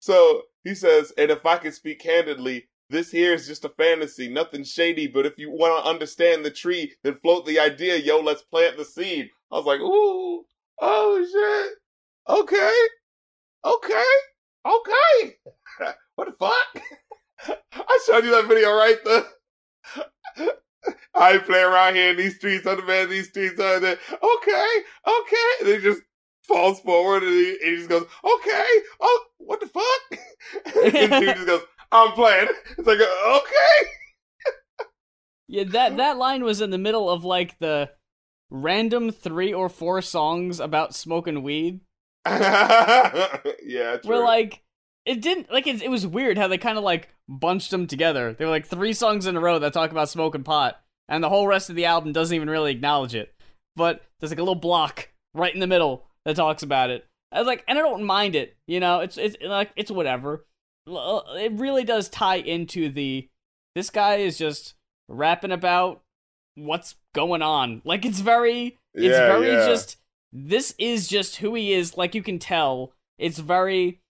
[0.00, 4.28] So he says, and if I could speak candidly, this here is just a fantasy,
[4.28, 8.20] nothing shady, but if you want to understand the tree, then float the idea, yo,
[8.20, 9.28] let's plant the seed.
[9.50, 10.44] I was like, ooh,
[10.80, 11.72] oh shit.
[12.28, 12.86] Okay.
[13.64, 14.04] Okay.
[14.64, 15.36] Okay.
[16.14, 16.84] what the fuck?
[17.72, 18.96] I showed you that video, right?
[19.04, 19.26] The
[21.14, 25.50] I play around here in these streets, other man these streets, other than okay, okay.
[25.60, 26.02] And he just
[26.44, 28.66] falls forward and he, and he just goes, okay,
[29.00, 30.20] oh, what the fuck?
[30.94, 32.48] and dude just goes, I'm playing.
[32.76, 33.90] It's like, okay.
[35.50, 37.88] Yeah, that that line was in the middle of like the
[38.50, 41.80] random three or four songs about smoking weed.
[42.26, 44.00] yeah, true.
[44.04, 44.60] Where like
[45.08, 48.34] it didn't like it, it was weird how they kind of like bunched them together.
[48.34, 51.28] They were like three songs in a row that talk about smoking pot, and the
[51.28, 53.34] whole rest of the album doesn't even really acknowledge it.
[53.74, 57.06] But there's like a little block right in the middle that talks about it.
[57.32, 58.56] I was like, and I don't mind it.
[58.66, 60.44] You know, it's it's like it's whatever.
[60.86, 63.28] It really does tie into the
[63.74, 64.74] this guy is just
[65.08, 66.02] rapping about
[66.54, 67.82] what's going on.
[67.84, 69.66] Like it's very it's Yeah, very yeah.
[69.66, 69.96] just
[70.32, 74.00] this is just who he is like you can tell it's very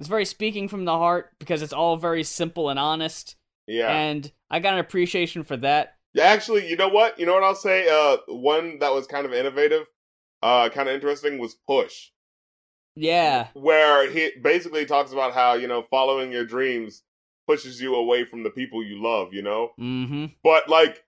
[0.00, 3.36] it's very speaking from the heart because it's all very simple and honest
[3.68, 3.88] yeah.
[3.88, 7.18] and i got an appreciation for that Yeah, actually, you know what?
[7.18, 7.86] You know what I'll say?
[7.88, 9.86] Uh, one that was kind of innovative,
[10.42, 12.10] uh, kind of interesting was Push,
[12.96, 17.04] yeah where he basically talks about how you know following your dreams
[17.46, 19.32] pushes you away from the people you love.
[19.32, 21.04] You know, mm-hmm but like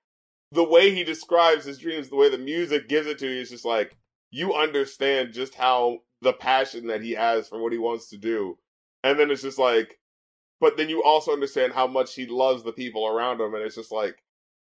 [0.53, 3.51] the way he describes his dreams, the way the music gives it to you, is
[3.51, 3.97] just like
[4.31, 8.57] you understand just how the passion that he has for what he wants to do,
[9.05, 9.99] and then it's just like,
[10.61, 13.75] but then you also understand how much he loves the people around him, and it's
[13.77, 14.17] just like,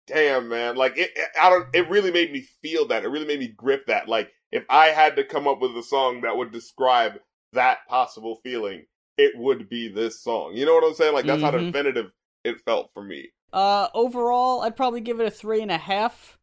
[0.07, 3.27] damn man, like it, it- I don't, it really made me feel that, it really
[3.27, 6.35] made me grip that, like if I had to come up with a song that
[6.35, 7.13] would describe
[7.53, 8.85] that possible feeling,
[9.17, 10.53] it would be this song.
[10.55, 11.13] You know what I'm saying?
[11.13, 11.65] Like that's how Mhm.
[11.71, 12.11] definitive
[12.43, 13.29] it felt for me.
[13.53, 16.37] Uh, overall, I'd probably give it a three and a half.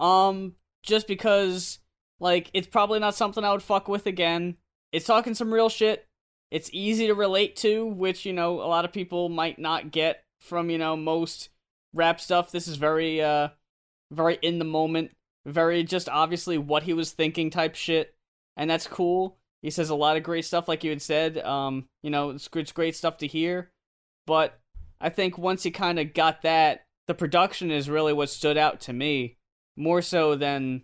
[0.00, 1.78] Um, just because,
[2.20, 4.56] like, it's probably not something I would fuck with again.
[4.92, 6.06] It's talking some real shit.
[6.54, 10.22] It's easy to relate to, which, you know, a lot of people might not get
[10.38, 11.48] from, you know, most
[11.92, 12.52] rap stuff.
[12.52, 13.48] This is very, uh,
[14.12, 15.10] very in the moment,
[15.44, 18.14] very just obviously what he was thinking type shit.
[18.56, 19.36] And that's cool.
[19.62, 21.38] He says a lot of great stuff, like you had said.
[21.38, 23.72] Um, you know, it's, it's great stuff to hear.
[24.24, 24.60] But
[25.00, 28.80] I think once he kind of got that, the production is really what stood out
[28.82, 29.38] to me
[29.76, 30.82] more so than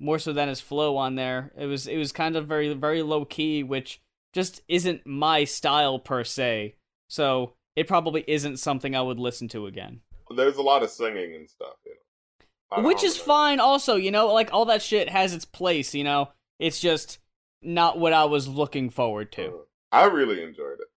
[0.00, 1.52] more so than his flow on there.
[1.58, 4.00] It was it was kind of very very low key, which
[4.34, 6.74] just isn't my style per se.
[7.08, 10.00] So it probably isn't something I would listen to again.
[10.34, 12.82] There's a lot of singing and stuff, you know.
[12.82, 13.24] Which is know.
[13.24, 16.30] fine also, you know, like all that shit has its place, you know.
[16.58, 17.18] It's just
[17.62, 19.46] not what I was looking forward to.
[19.46, 19.52] Uh,
[19.92, 20.88] I really enjoyed it.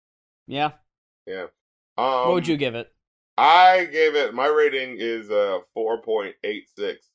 [0.48, 0.72] Yeah.
[1.26, 1.48] Yeah.
[1.98, 2.92] Um, what would you give it?
[3.38, 7.08] I gave it my rating is uh four point eight six.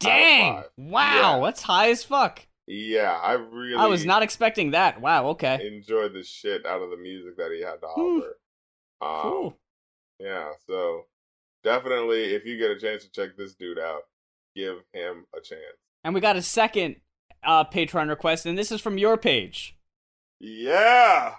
[0.00, 0.64] Dang.
[0.76, 1.44] Wow, Yeah.
[1.44, 2.46] that's high as fuck.
[2.66, 5.00] Yeah, I really I was not expecting that.
[5.00, 5.66] Wow, okay.
[5.66, 8.38] enjoyed the shit out of the music that he had to offer.
[9.00, 9.58] Um, Cool.
[10.18, 11.04] Yeah, so
[11.62, 14.02] definitely, if you get a chance to check this dude out,
[14.56, 15.60] give him a chance.
[16.02, 16.96] And we got a second
[17.44, 19.76] uh, Patreon request, and this is from your page.
[20.40, 21.34] Yeah,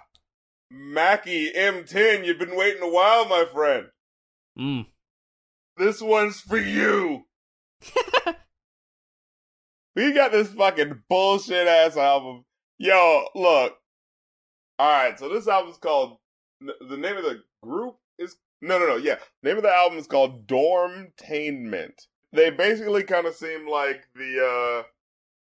[0.70, 3.86] Mackie M10, you've been waiting a while, my friend.
[4.58, 4.86] Mm.
[5.76, 7.26] This one's for you.
[9.98, 12.44] we got this fucking bullshit ass album.
[12.78, 13.74] Yo, look.
[14.78, 16.18] All right, so this album's called.
[16.60, 18.96] The name of the group is no, no, no.
[18.96, 22.06] Yeah, The name of the album is called Dormtainment.
[22.32, 24.86] They basically kind of seem like the, uh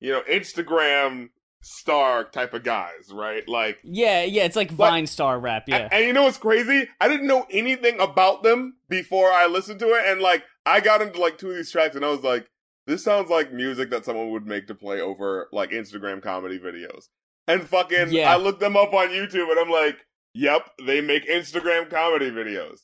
[0.00, 1.30] you know, Instagram
[1.60, 3.46] star type of guys, right?
[3.48, 4.70] Like, Yeah, yeah, it's like?
[4.70, 5.64] Vine Star rap.
[5.66, 5.88] Yeah.
[5.90, 6.88] and you know what's crazy?
[7.00, 11.02] I didn't know anything about them before I listened to it, and like I got
[11.02, 12.48] into like two of these tracks, and I was like,
[12.88, 17.04] "This sounds like music that someone would make to play over like Instagram comedy videos."
[17.46, 18.32] And fucking, Yeah.
[18.32, 22.80] I looked them up on YouTube, and I'm like, "Yep, they make Instagram comedy videos."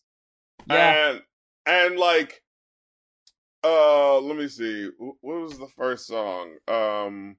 [0.68, 1.08] Yeah.
[1.10, 1.22] And
[1.66, 2.42] and like,
[3.64, 6.56] uh, let me see, what was the first song?
[6.68, 7.36] Um.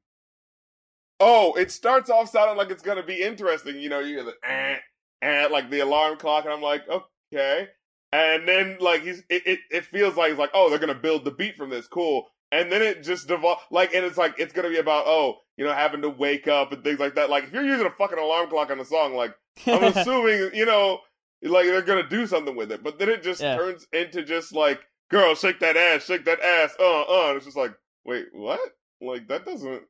[1.20, 3.80] Oh, it starts off sounding like it's gonna be interesting.
[3.80, 4.78] You know, you hear the eh,
[5.22, 7.70] and like the alarm clock, and I'm like, okay.
[8.12, 11.24] And then like he's it, it, it feels like it's like, oh, they're gonna build
[11.26, 12.28] the beat from this, cool.
[12.52, 15.66] And then it just devolves like and it's like it's gonna be about, oh, you
[15.66, 17.30] know, having to wake up and things like that.
[17.30, 19.34] Like if you're using a fucking alarm clock on a song, like
[19.68, 21.00] I'm assuming, you know,
[21.42, 22.84] like they're gonna do something with it.
[22.84, 23.56] But then it just Yeah.
[23.56, 24.80] turns into just like,
[25.10, 27.28] girl, shake that ass, shake that ass, uh, uh.
[27.30, 27.74] And it's just like,
[28.06, 28.60] wait, what?
[29.02, 29.84] Like that doesn't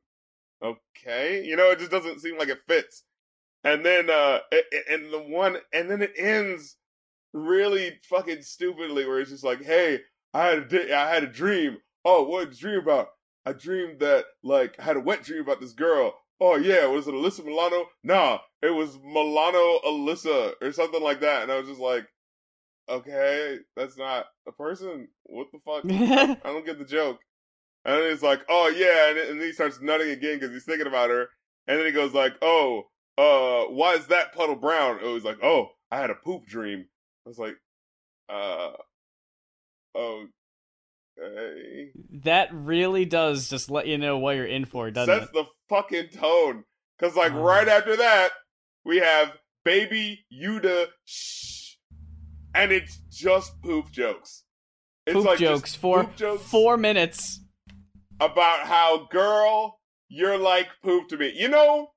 [0.62, 1.44] okay.
[1.44, 3.04] You know, it just doesn't seem like it fits.
[3.64, 4.38] And then uh
[4.90, 6.76] and the one and then it ends
[7.32, 10.00] really fucking stupidly where it's just like, hey,
[10.32, 11.78] I had a di- I had a dream.
[12.06, 13.08] Oh, what did you dream about?
[13.44, 16.14] I dreamed that like I had a wet dream about this girl.
[16.40, 17.86] Oh yeah, was it Alyssa Milano?
[18.04, 21.42] Nah, it was Milano Alyssa or something like that.
[21.42, 22.06] And I was just like,
[22.88, 25.08] okay, that's not a person.
[25.24, 25.84] What the fuck?
[25.84, 27.18] I don't get the joke.
[27.84, 30.64] And then he's like, oh yeah, and, and then he starts nutting again because he's
[30.64, 31.26] thinking about her.
[31.66, 32.84] And then he goes like, oh,
[33.18, 35.00] uh, why is that puddle brown?
[35.02, 36.86] It was like, oh, I had a poop dream.
[37.26, 37.56] I was like,
[38.28, 38.74] uh,
[41.22, 41.88] okay.
[42.24, 45.32] that really does just let you know what you're in for, doesn't Sets it?
[45.34, 46.64] the fucking tone.
[47.00, 47.40] Cause like Oh.
[47.42, 48.30] right after that,
[48.84, 49.32] we have
[49.64, 51.74] Baby Yuda shh,
[52.54, 54.44] and it's just poop jokes.
[55.06, 56.42] It's Poop like jokes for poop jokes.
[56.44, 57.40] four minutes.
[58.20, 61.88] about how girl you're like poop to me you know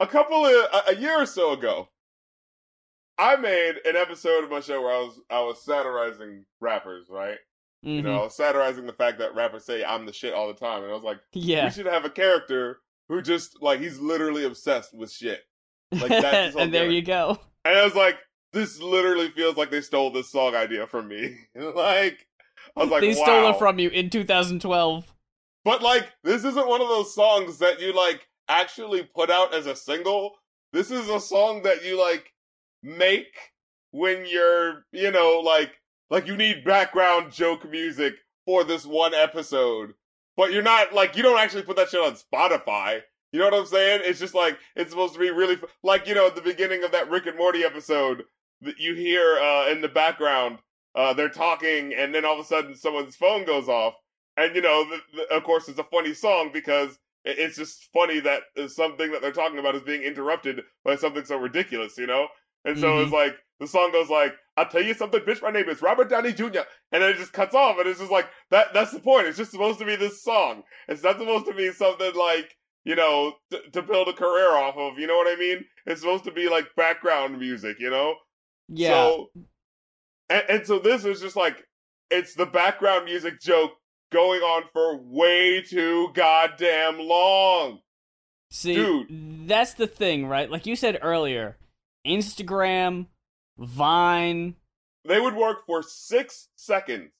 [0.00, 1.86] a couple of a, a year or so ago
[3.18, 7.36] i made an episode of my show where i was i was satirizing rappers right
[7.82, 8.06] you mm-hmm.
[8.06, 10.94] know satirizing the fact that rappers say i'm the shit all the time and i
[10.94, 11.64] was like Yeah.
[11.64, 15.40] we should have a character who just like he's literally obsessed with shit
[15.92, 17.38] like, that's and there you go.
[17.64, 18.16] and i was like
[18.52, 22.26] this literally feels like they stole this song idea from me like
[22.76, 23.24] i was like they wow.
[23.24, 25.06] stole it from you in 2012.
[25.64, 29.66] But like, this isn't one of those songs that you like actually put out as
[29.66, 30.36] a single.
[30.72, 32.32] This is a song that you like
[32.82, 33.36] make
[33.90, 35.79] when you're, you know, like
[36.10, 39.94] like you need background joke music for this one episode.
[40.36, 43.00] But you're not like you don't actually put that shit on Spotify.
[43.32, 44.02] You know what I'm saying?
[44.04, 46.82] It's just like it's supposed to be really f- like you know at the beginning
[46.84, 48.24] of that Rick and Morty episode
[48.62, 50.58] that you hear uh in the background
[50.94, 53.94] uh they're talking and then all of a sudden someone's phone goes off
[54.36, 58.20] and you know, the, the, of course, it's a funny song because it's just funny
[58.20, 62.06] that uh, something that they're talking about is being interrupted by something so ridiculous, you
[62.06, 62.26] know.
[62.64, 63.02] And so Mhm.
[63.02, 65.42] it's like the song goes like, "I'll tell you something, bitch.
[65.42, 66.60] My name is Robert Downey Jr."
[66.92, 68.72] And then it just cuts off, and it's just like that.
[68.74, 69.26] That's the point.
[69.26, 70.62] It's just supposed to be this song.
[70.88, 72.54] It's not supposed to be something like
[72.84, 74.98] you know t- to build a career off of.
[74.98, 75.64] You know what I mean?
[75.86, 77.78] It's supposed to be like background music.
[77.80, 78.14] You know.
[78.68, 78.90] Yeah.
[78.90, 79.30] So,
[80.28, 81.64] and, and so this is just like
[82.10, 83.72] it's the background music joke
[84.12, 87.78] going on for way too goddamn long.
[88.50, 89.48] See, dude.
[89.48, 90.50] that's the thing, right?
[90.50, 91.56] Like you said earlier,
[92.06, 93.06] Instagram,
[93.60, 94.56] Vine,
[95.04, 97.10] They would work for six seconds.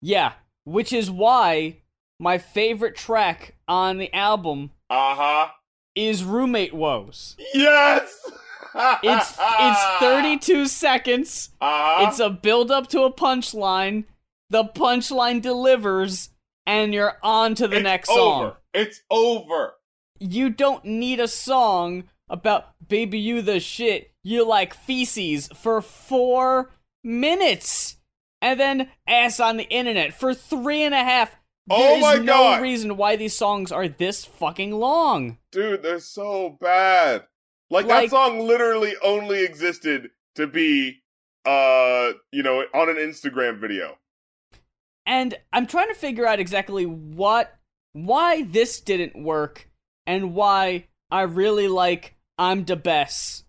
[0.00, 1.78] yeah, which is why
[2.20, 5.48] my favorite track on the album Uh huh.
[5.94, 7.36] is Roommate Woes.
[7.54, 8.30] Yes.
[9.02, 11.50] It's it's 32 seconds.
[11.60, 12.06] Uh-huh.
[12.08, 14.04] It's a build up to a punchline.
[14.48, 16.30] The punchline delivers
[16.66, 18.18] and you're on to the It's next over.
[18.48, 18.52] song.
[18.72, 19.74] It's over.
[20.20, 24.12] You don't need a song about baby you the shit.
[24.22, 26.70] You like feces for 4
[27.04, 27.96] minutes.
[28.40, 31.36] And then ass on the internet for three and a half.
[31.70, 32.62] Oh There is my no God.
[32.62, 35.38] reason why these songs are this fucking long.
[35.52, 37.24] Dude, they're so bad.
[37.70, 40.98] Like, Like- that song literally only existed to be
[41.44, 43.98] uh, you know, on an Instagram video.
[45.06, 47.52] And I'm trying to figure out exactly what
[47.94, 49.68] why this didn't work
[50.06, 53.44] and why I really like I'm the best.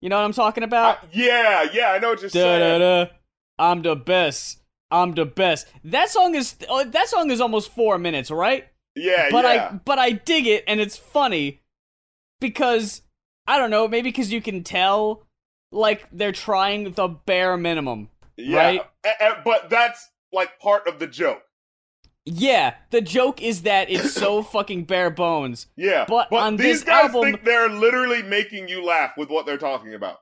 [0.00, 0.98] You know what I'm talking I- about?
[1.12, 2.80] yeah, yeah, I know what you're Da da saying.
[2.80, 3.06] da.
[3.58, 4.62] I'm the best.
[4.90, 5.66] I'm the best.
[5.84, 8.66] That song is oh, that song is almost 4 minutes, right?
[8.96, 9.68] Yeah, But yeah.
[9.72, 11.60] I but I dig it and it's funny
[12.40, 13.02] because
[13.46, 15.26] I don't know, maybe cuz you can tell
[15.72, 18.10] like they're trying the bare minimum.
[18.36, 18.56] yeah.
[18.58, 18.86] right?
[19.04, 21.42] A- a- but that's like part of the joke.
[22.32, 25.66] Yeah, the joke is that it's so fucking bare bones.
[25.76, 26.04] Yeah.
[26.06, 29.58] But on these this guys album- think they're literally making you laugh with what they're
[29.58, 30.18] talking about.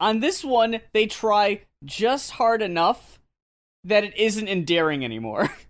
[0.00, 3.18] On this one, they try just hard enough
[3.84, 5.48] that it isn't endearing anymore.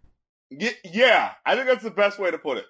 [0.53, 2.65] Y- yeah, I think that's the best way to put it.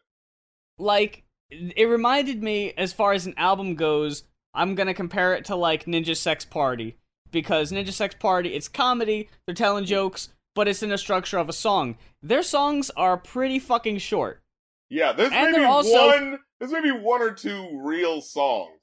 [0.78, 5.56] like, it reminded me, as far as an album goes, I'm gonna compare it to,
[5.56, 6.96] like, Ninja Sex Party.
[7.30, 11.48] Because Ninja Sex Party, it's comedy, they're telling jokes, but it's in the structure of
[11.48, 11.96] a song.
[12.22, 14.42] Their songs are pretty fucking short.
[14.88, 16.38] Yeah, there's And maybe also- one.
[16.58, 18.76] There's maybe one or two real songs.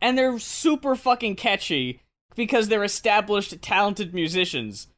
[0.00, 2.00] And they're super fucking catchy
[2.36, 4.88] because they're established, talented musicians.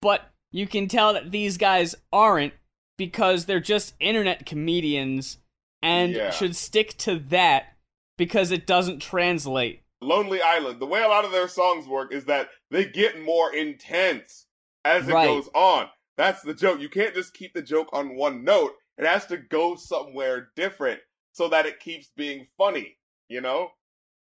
[0.00, 2.54] But you can tell that these guys aren't
[2.96, 5.38] because they're just internet comedians
[5.82, 6.30] and Yeah.
[6.30, 7.76] should stick to that
[8.16, 9.82] because it doesn't translate.
[10.00, 10.80] Lonely Island.
[10.80, 14.46] The way a lot of their songs work is that they get more intense
[14.88, 15.26] as it Right.
[15.26, 15.88] goes on.
[16.16, 16.80] That's the joke.
[16.80, 18.72] You can't just keep the joke on one note.
[18.96, 21.00] It has to go somewhere different
[21.32, 22.96] so that it keeps being funny.
[23.28, 23.70] You know,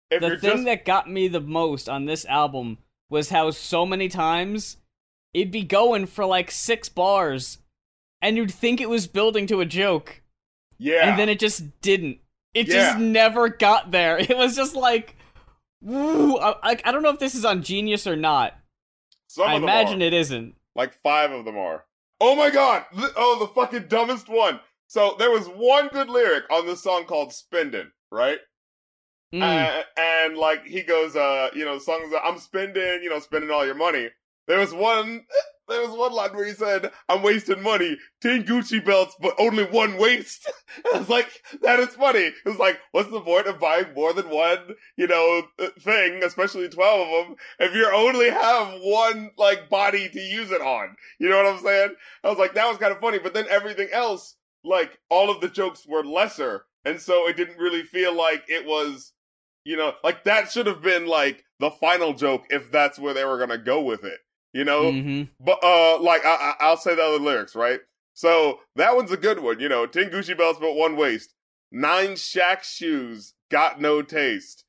[0.09, 2.77] if the thing just that got me the most on this album
[3.09, 4.77] was how so many times
[5.33, 7.59] it'd be going for like six bars
[8.21, 10.21] and you'd think it was building to a joke.
[10.79, 12.19] yeah, and then it just didn't.
[12.53, 12.73] It Yeah.
[12.75, 14.17] just never got there.
[14.19, 15.15] It was just like,
[15.81, 16.37] woo.
[16.37, 18.57] I, I, I don't know if this is on Genius or not.
[19.33, 20.05] Some I imagine are.
[20.05, 20.55] it isn't.
[20.75, 21.85] Like five of them are.
[22.21, 22.85] Oh my god!
[23.15, 24.59] Oh, the fucking dumbest one.
[24.87, 28.37] So there was one good lyric on this song called "Spendin'," right?
[29.33, 29.41] Mm.
[29.41, 33.19] Uh, and like he goes, uh, you know, the song is, I'm spending, you know,
[33.19, 34.09] spending all your money.
[34.47, 35.25] There was one,
[35.67, 39.63] there was one line where he said, "I'm wasting money, ten Gucci belts, but only
[39.65, 40.51] one waist."
[40.93, 41.29] I was like,
[41.61, 42.19] that is funny.
[42.19, 45.43] It was like, what's the point of buying more than one, you know,
[45.79, 50.61] thing, especially twelve of them, if you only have one like body to use it
[50.61, 50.95] on?
[51.19, 51.95] You know what I'm saying?
[52.23, 55.41] I was like, that was kind of funny, but then everything else, like all of
[55.41, 59.13] the jokes were lesser, and so it didn't really feel like it was
[59.65, 63.23] you know, like that should have been like the final joke if that's where they
[63.23, 64.19] were gonna go with it.
[64.53, 67.79] You know, hmm but uh, like I, I, I'll say the other lyrics, right?
[68.13, 69.59] So that one's a good one.
[69.59, 71.33] You know, ten Gucci belts but one waist,
[71.71, 74.65] nine Shaq shoes, got no taste,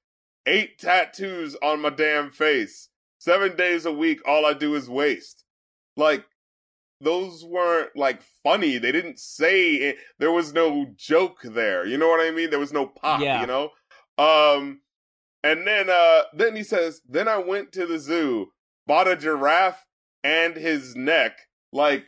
[0.46, 5.44] eight tattoos on my damn face, seven days a week, all I do is waste.
[5.96, 6.24] Like
[7.00, 8.78] those weren't like funny.
[8.78, 9.96] They didn't say it.
[10.18, 11.84] there was no joke there.
[11.84, 12.48] You know what I mean?
[12.50, 13.20] There was no pop.
[13.20, 13.42] Yeah.
[13.42, 13.70] You know.
[14.16, 14.80] Um,
[15.42, 18.52] and then uh, then he says, then I went to the zoo,
[18.86, 19.84] bought a giraffe
[20.22, 21.38] and his neck.
[21.72, 22.04] Like,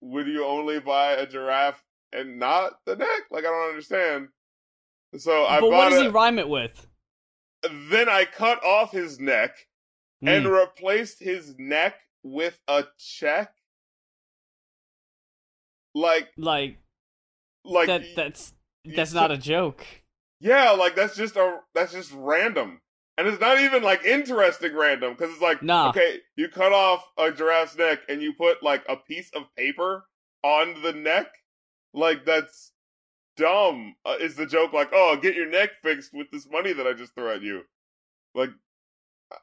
[0.00, 3.22] would you only buy a giraffe and not the neck?
[3.30, 4.28] Like, I don't understand.
[5.16, 6.86] So I but what does a, he rhyme it with?
[7.90, 9.56] then I cut off his neck
[10.22, 10.60] and Mm.
[10.60, 13.52] replaced his neck with a check.
[15.94, 16.78] Like, like
[17.64, 18.02] like that.
[18.14, 18.52] That's
[18.84, 19.84] That's not a joke.
[20.40, 22.80] Yeah, like that's just a that's just random,
[23.18, 25.90] and it's not even like interesting random because it's like Nah.
[25.90, 30.06] okay, you cut off a giraffe's neck and you put like a piece of paper
[30.42, 31.26] on the neck,
[31.92, 32.72] like that's
[33.36, 33.94] dumb.
[34.06, 36.92] Uh, is the joke like oh get your neck fixed with this money that I
[36.94, 37.62] just threw at you?
[38.34, 38.50] Like
[39.32, 39.36] I-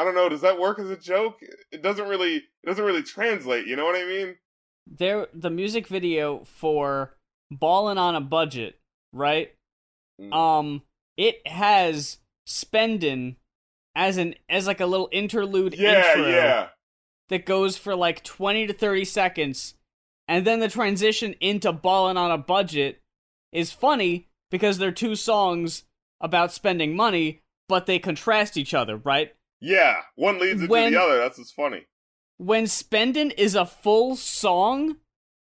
[0.00, 0.28] I don't know.
[0.28, 1.38] Does that work as a joke?
[1.72, 2.36] It doesn't really.
[2.36, 3.66] It doesn't really translate.
[3.66, 4.36] You know what I mean?
[4.86, 7.16] There, the music video for
[7.50, 8.78] "Ballin' on a Budget,"
[9.12, 9.54] right?
[10.20, 10.32] Mm.
[10.34, 10.82] Um,
[11.16, 13.36] it has spendin
[13.94, 16.68] as an as like a little interlude yeah, intro yeah.
[17.28, 19.74] that goes for like twenty to thirty seconds,
[20.28, 23.00] and then the transition into "Ballin' on a Budget"
[23.52, 25.84] is funny because they're two songs
[26.20, 29.34] about spending money, but they contrast each other, right?
[29.60, 31.18] Yeah, one leads into When- the other.
[31.18, 31.86] That's what's funny.
[32.38, 34.96] when spendin is a full song,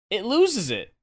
[0.08, 0.94] it loses it.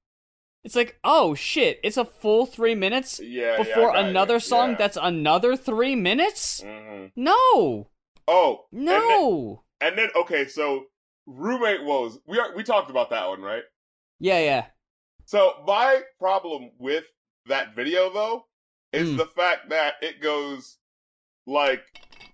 [0.68, 4.39] It's like, oh shit, it's a full three minutes Yeah, before yeah, another you.
[4.41, 4.76] song Yeah.
[4.76, 6.59] that's another three minutes?
[6.59, 7.13] Mhm.
[7.15, 7.88] No,
[8.28, 9.63] Oh and then- no.
[9.80, 10.88] And then, okay, so
[11.26, 12.20] roommate woes.
[12.28, 13.63] We are we talked about that one, right?
[14.20, 14.65] Yeah, yeah.
[15.24, 17.05] So my problem with
[17.45, 18.47] that video though
[18.91, 19.18] is Mm.
[19.20, 20.80] the fact that it goes
[21.45, 21.82] like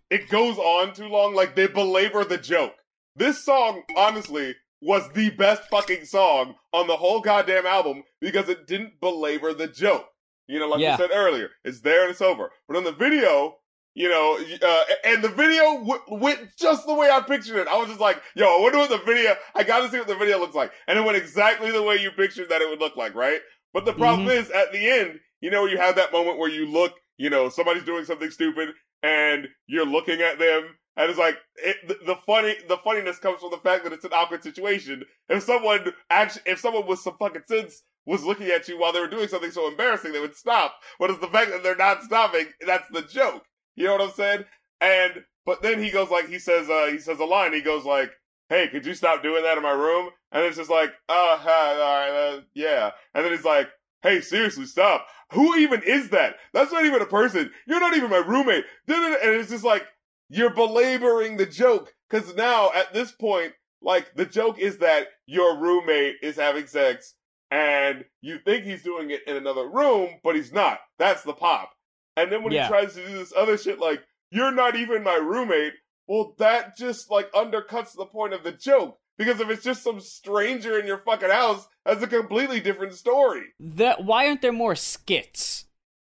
[0.09, 1.35] it goes on too long.
[1.35, 2.73] Like they belabor the joke.
[3.15, 8.67] This song, honestly, was the best fucking song on the whole goddamn album because it
[8.67, 10.05] didn't belabor the joke.
[10.47, 10.97] You know, like Yeah.
[10.97, 12.51] we said earlier, it's there and it's over.
[12.67, 13.57] But on the video,
[13.95, 17.67] you know, uh, and the video w- went just the way I pictured it.
[17.67, 20.15] I was just like, yo, I wonder what the video, I gotta see what the
[20.15, 20.71] video looks like.
[20.87, 23.39] And it went exactly the way you pictured that it would look like, right?
[23.73, 26.65] But the problem is, at the end, you know, you have that moment where you
[26.65, 28.69] look, you know, somebody's doing something stupid
[29.01, 30.75] and you're looking at them.
[30.95, 34.13] And it's like it, the, funny, the funniness comes from the fact that it's an
[34.13, 35.03] awkward situation.
[35.27, 38.99] If someone actually, if someone with some fucking sense was looking at you while they
[38.99, 40.75] were doing something so embarrassing, they would stop.
[40.99, 43.43] But it's the fact that they're not stopping that's the joke.
[43.75, 44.45] You know what I'm saying?
[44.81, 47.53] And but then he goes like he says uh he says a line.
[47.53, 48.11] He goes like,
[48.49, 51.73] "Hey, could you stop doing that in my room?" And it's just like, "Oh, hi,
[51.73, 53.69] all right, uh, yeah." And then he's like,
[54.03, 55.07] "Hey, seriously, stop.
[55.31, 56.35] Who even is that?
[56.53, 57.49] That's not even a person.
[57.65, 59.87] You're not even my roommate." And it's just like
[60.29, 65.57] you're belaboring the joke because now at this point, like the joke is that your
[65.59, 67.15] roommate is having sex
[67.51, 70.79] and you think he's doing it in another room, but he's not.
[70.97, 71.71] That's the pop.
[72.15, 72.63] And then when Yeah.
[72.63, 74.01] he tries to do this other shit like,
[74.31, 75.73] you're not even my roommate,
[76.07, 78.97] well, that just like undercuts the point of the joke.
[79.17, 83.43] Because if it's just some stranger in your fucking house, that's a completely different story.
[83.59, 85.65] That why aren't there more skits?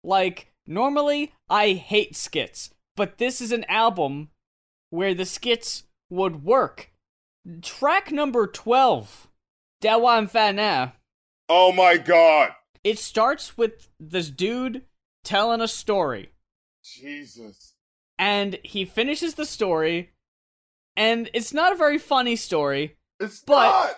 [0.03, 4.29] Like normally I hate skits, but this is an album
[4.89, 6.91] where the skits would work.
[7.61, 9.27] Track number 12,
[9.81, 10.93] Dawan Fana.
[11.49, 12.51] Oh my god.
[12.83, 14.83] It starts with this dude
[15.23, 16.31] telling a story,
[16.83, 17.75] Jesus.
[18.17, 20.11] and he finishes the story,
[20.95, 22.97] and it's not a very funny story.
[23.19, 23.97] It's But- not.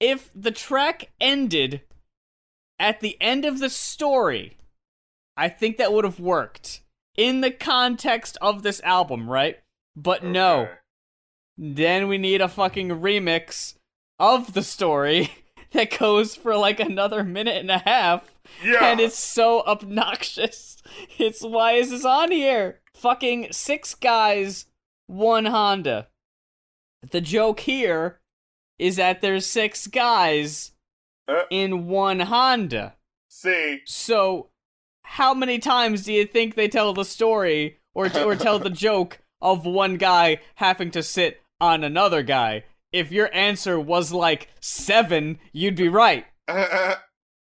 [0.00, 1.82] If the track ended
[2.78, 4.56] at the end of the story,
[5.36, 6.82] I think that would have worked
[7.16, 9.58] in the context of this album, right?
[9.96, 10.68] But no.
[11.56, 13.74] Then we need a fucking remix
[14.18, 15.30] of the story
[15.72, 18.30] that goes for like another minute and a half.
[18.64, 18.84] Yeah.
[18.84, 20.72] And it's so obnoxious.
[21.18, 22.80] It's why is this on here?
[22.94, 24.66] Fucking six guys,
[25.06, 26.08] one Honda.
[27.10, 28.20] The joke here
[28.78, 30.72] is that there's six guys
[31.26, 31.44] Uh.
[31.50, 32.96] in one Honda.
[33.28, 34.50] See, So,
[35.04, 39.20] how many times do you think they tell the story or or tell the joke
[39.40, 42.64] of one guy having to sit on another guy?
[42.92, 46.26] If your answer was like seven, you'd be right.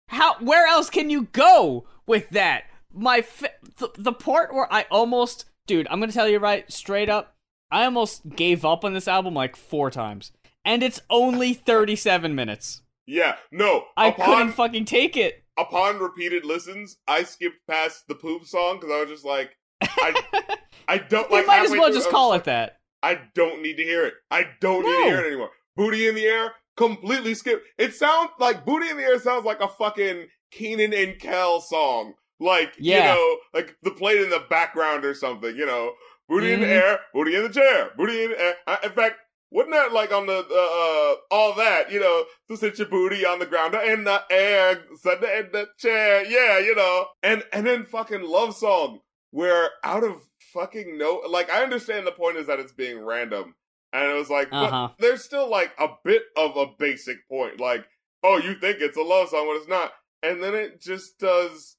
[0.08, 0.36] How?
[0.40, 2.64] Where else can you go with that?
[2.92, 3.48] My fi-
[3.78, 7.34] th- the part where I almost, dude, I'm gonna tell you right straight up,
[7.70, 10.30] I almost gave up on this album like four times,
[10.64, 12.82] and it's only 37 minutes.
[13.06, 13.84] yeah, no.
[13.96, 15.41] I upon, couldn't fucking take it.
[15.58, 20.56] Upon repeated listens, I skipped past the poop song because I was just like, I,
[20.88, 21.46] I don't like.
[21.46, 22.78] might as well through, just I call like, it that.
[23.02, 24.14] I don't need to hear it.
[24.30, 25.50] I don't need to hear it anymore.
[25.76, 27.62] Booty in the air, completely skip.
[27.78, 32.14] It sounds like Booty in the air sounds like a fucking Keenan and Kel song.
[32.38, 32.98] Like, Yeah.
[32.98, 35.94] you know, like the played in the background or something, you know.
[36.28, 36.82] Booty in the Mhm.
[36.82, 38.56] air, booty in the chair, booty in the air.
[38.66, 39.16] Uh, in fact,
[39.52, 43.24] wasn't that like on the, uh, uh, all that, you know, to sit your booty
[43.26, 47.06] on the ground in the air, sit in the chair, yeah, you know.
[47.22, 49.00] And, and then fucking love song
[49.30, 50.16] where out of
[50.52, 53.54] fucking no, like I understand the point is that it's being random.
[53.92, 54.88] And it was like, Uh-huh.
[54.98, 57.60] there's still like a bit of a basic point.
[57.60, 57.84] Like,
[58.22, 59.92] oh, you think it's a love song when it's not.
[60.22, 61.76] and then it just does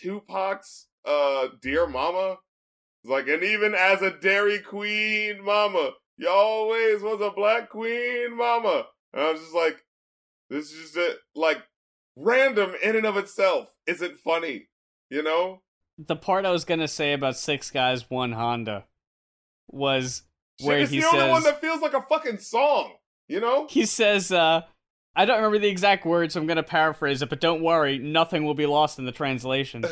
[0.00, 2.38] Tupac's uh Dear Mama.
[3.02, 8.36] It's like, and even as a Dairy Queen mama, you always was a black queen
[8.36, 8.86] mama.
[9.12, 9.84] And I was just like,
[10.50, 11.58] this is just like
[12.16, 14.68] random in and of itself isn't funny,
[15.10, 15.62] you know?
[15.98, 18.84] The part I was gonna say about six guys, one Honda
[19.68, 20.22] was
[20.62, 22.92] where he the only one that feels like a fucking song,
[23.28, 23.66] you know?
[23.68, 24.62] he says, uh
[25.18, 28.44] I don't remember the exact words, so I'm gonna paraphrase it, but don't worry, nothing
[28.44, 29.82] will be lost in the translation.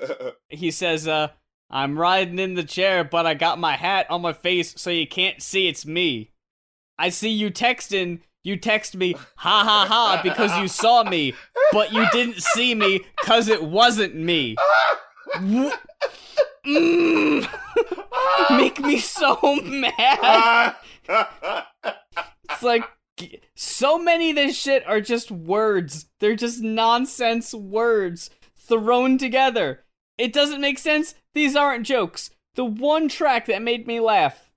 [0.48, 1.28] he says, uh,
[1.72, 5.06] I'm riding in the chair, but I got my hat on my face so you
[5.06, 6.30] can't see it's me.
[6.98, 11.32] I see you texting, you text me, ha ha ha, because you saw me,
[11.72, 14.56] but you didn't see me because it wasn't me.
[15.36, 15.72] Mm.
[18.50, 20.76] Make me so mad.
[22.50, 22.84] It's like
[23.54, 26.06] so many of this shit are just words.
[26.20, 29.84] They're just nonsense words thrown together.
[30.18, 31.14] It doesn't make sense.
[31.34, 32.30] These aren't jokes.
[32.54, 34.52] The one track that made me laugh,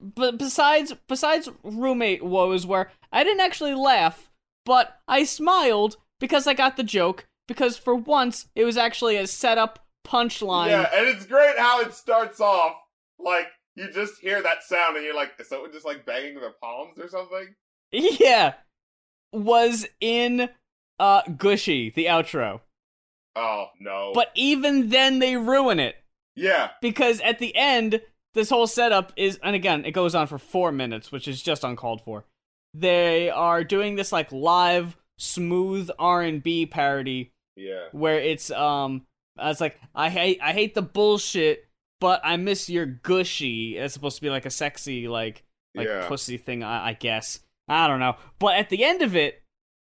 [0.00, 4.30] but besides besides roommate woes, where I didn't actually laugh,
[4.64, 7.26] but I smiled because I got the joke.
[7.48, 10.70] Because for once, it was actually a setup punchline.
[10.70, 12.74] yeah, and it's great how it starts off
[13.20, 16.54] like you just hear that sound and you're like, is someone just like banging their
[16.60, 17.54] palms or something?
[17.92, 18.54] Yeah.
[19.32, 20.48] Was in
[20.98, 22.60] uh Gushy, the outro.
[23.36, 24.12] Oh no.
[24.14, 25.96] But even then they ruin it.
[26.34, 28.00] yeah, Because at the end,
[28.34, 31.62] this whole setup is and again, it goes on for four minutes, which is just
[31.62, 32.24] uncalled for.
[32.74, 37.86] They are doing this like live smooth R and B parody yeah.
[37.92, 39.06] where it's um
[39.38, 41.66] it's like I hate I hate the bullshit,
[42.00, 43.76] but I miss your gushy.
[43.76, 46.06] It's supposed to be like a sexy like like yeah.
[46.08, 47.40] pussy thing, I, I guess.
[47.68, 48.16] I don't know.
[48.38, 49.42] But at the end of it,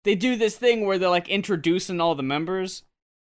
[0.04, 2.82] they do this thing where they're like introducing all the members,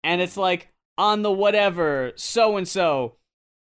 [0.03, 3.15] and it's like on the whatever so and so,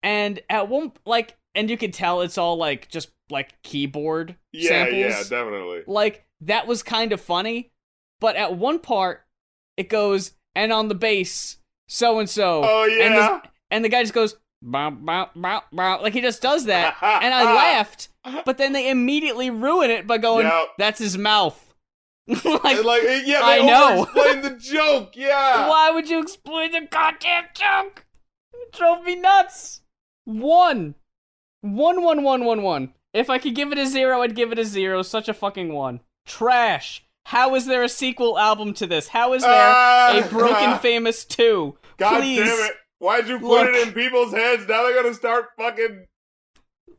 [0.02, 4.68] and at one like, and you can tell it's all like just like keyboard yeah,
[4.68, 4.98] samples.
[4.98, 5.82] yeah, definitely.
[5.86, 7.72] Like that was kind of funny,
[8.20, 9.24] but at one part
[9.76, 11.58] it goes and on the bass
[11.88, 12.62] so and so.
[12.64, 13.40] Oh and yeah.
[13.42, 16.96] the, and the guy just goes bow bow bow bow like he just does that,
[17.02, 18.08] and I laughed.
[18.44, 20.68] But then they immediately ruin it by going, Yep.
[20.78, 21.62] "That's his mouth."
[22.44, 24.02] like, like yeah, I know.
[24.04, 25.12] explain the joke.
[25.16, 25.68] Yeah.
[25.68, 28.04] why would you explain the goddamn joke?
[28.52, 29.82] It drove me nuts.
[30.24, 30.94] One,
[31.60, 32.94] one, one, one, one, one.
[33.12, 35.02] If I could give it a zero, I'd give it a zero.
[35.02, 36.00] Such a fucking one.
[36.26, 37.04] Trash.
[37.26, 39.08] How is there a sequel album to this?
[39.08, 40.18] How is there Ah.
[40.24, 41.76] a Broken Famous 2?
[41.98, 42.38] God Please.
[42.38, 42.72] damn it!
[42.98, 43.68] Why'd you put Look.
[43.68, 44.66] it in people's heads?
[44.68, 46.06] Now they're gonna start fucking.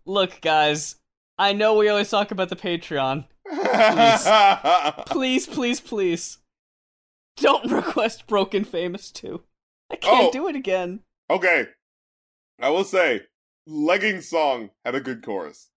[0.05, 0.95] Look, guys,
[1.38, 3.25] I know we always talk about the Patreon.
[5.08, 6.39] Please, please, please.
[7.38, 9.41] Don't request Bored and Famous 2.
[9.91, 10.32] I can't Oh.
[10.32, 11.02] do it again.
[11.30, 11.68] okay,
[12.60, 13.22] I will say,
[13.66, 15.70] legging song had a good chorus.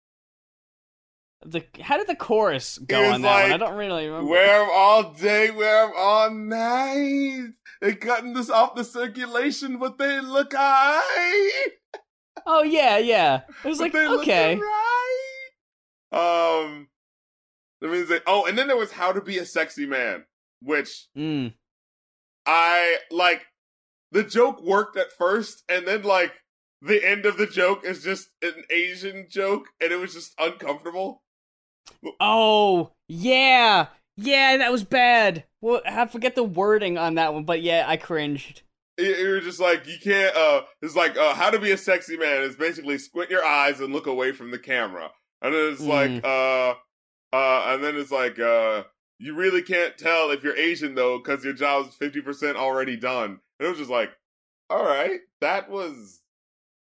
[1.45, 3.53] The how did the chorus go on that one?
[3.53, 4.29] I don't really remember.
[4.31, 7.51] Wear 'em all day, wear 'em all night.
[7.81, 11.69] They're cutting this off the circulation, but they look high.
[12.45, 13.43] Oh yeah, yeah.
[13.65, 14.57] It was But like okay.
[14.57, 15.51] right.
[16.65, 16.89] Um,
[17.81, 18.21] let me say.
[18.27, 20.25] Oh, and then there was "How to Be a Sexy Man,"
[20.63, 21.55] which Mm.
[22.47, 23.43] I like.
[24.11, 26.33] The joke worked at first, and then like
[26.81, 31.23] the end of the joke is just an Asian joke, and it was just uncomfortable.
[32.21, 34.57] Oh yeah, yeah.
[34.57, 35.45] That was bad.
[35.61, 38.63] Well, I forget the wording on that one, but yeah, I cringed.
[38.97, 40.35] It, it was just like you can't.
[40.35, 43.81] Uh, it's like uh, how to be a sexy man is basically squint your eyes
[43.81, 45.11] and look away from the camera,
[45.43, 45.89] and then it's Mm.
[45.89, 46.75] like uh,
[47.33, 48.85] uh, and then it's like uh,
[49.19, 53.41] you really can't tell if you're Asian though because your job's fifty percent already done.
[53.59, 54.11] And it was just like,
[54.71, 56.21] all right, that was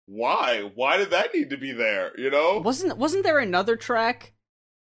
[0.06, 0.70] why.
[0.74, 2.12] Why did that need to be there?
[2.18, 2.60] You know?
[2.64, 4.32] Wasn't wasn't there another track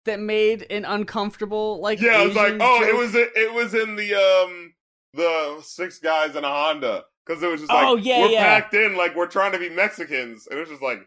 [0.05, 2.01] that made an uncomfortable like?
[2.01, 4.75] yeah, it was like, Asian oh, it was it was in the um
[5.15, 8.61] the six guys in a Honda because it was just like, Oh, yeah, we're yeah.
[8.61, 11.01] packed in like we're trying to be Mexicans, and it was just like,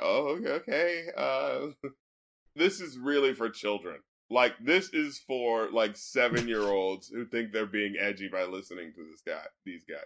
[0.00, 1.04] oh, okay, okay.
[1.16, 1.88] Uh,
[2.56, 3.96] this is really for children.
[4.30, 8.92] Like this is for like seven year olds who think they're being edgy by listening
[8.94, 9.98] to this guy, these guys.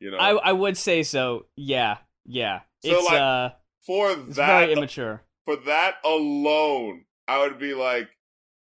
[0.00, 1.46] You know, I I would say so.
[1.56, 2.60] Yeah, yeah.
[2.82, 3.50] So, it's like, uh,
[3.84, 5.22] for it's that very immature.
[5.44, 8.08] for that alone, I would be like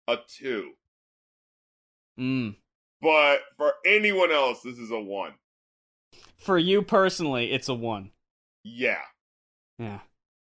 [0.08, 0.72] a two.
[2.20, 2.56] Mm.
[3.02, 5.34] But for anyone else, this is a one.
[6.38, 8.12] For you personally, it's a one.
[8.64, 9.02] Yeah.
[9.78, 10.00] Yeah.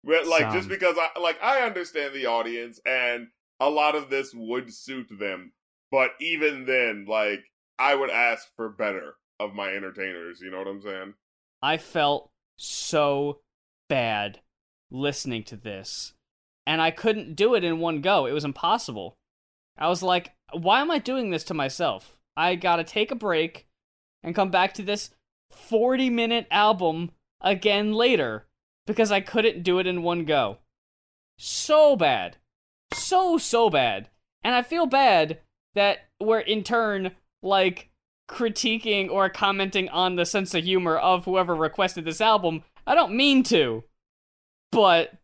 [0.03, 3.29] But like just because I like I understand the audience and
[3.61, 5.53] a lot of this would suit them,
[5.91, 7.41] but even then, like
[7.79, 10.41] I would ask for better of my entertainers.
[10.41, 11.15] You know what I'm saying?
[11.63, 13.41] I felt so
[13.89, 14.41] bad
[14.91, 16.15] listening to this,
[16.67, 18.27] and I couldn't do it in one go.
[18.27, 19.19] It was impossible.
[19.77, 22.17] I was like, why am I doing this to myself?
[22.37, 23.67] I gotta take a break
[24.23, 25.11] and come back to this
[25.51, 28.47] 40 minute album again later
[28.91, 30.59] because I couldn't do it in one go.
[31.39, 32.37] So bad.
[32.93, 34.09] So, so bad.
[34.43, 35.41] And I feel bad
[35.75, 37.13] that we're in turn,
[37.43, 37.91] like,
[38.29, 42.65] critiquing or commenting on the sense of humor of whoever requested this album.
[42.87, 43.85] I don't mean to.
[44.73, 45.15] But,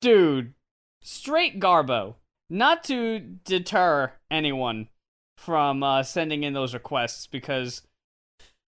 [0.00, 0.54] dude,
[1.02, 2.16] straight Garbo.
[2.50, 4.88] Not to deter anyone
[5.36, 7.82] from uh, sending in those requests because,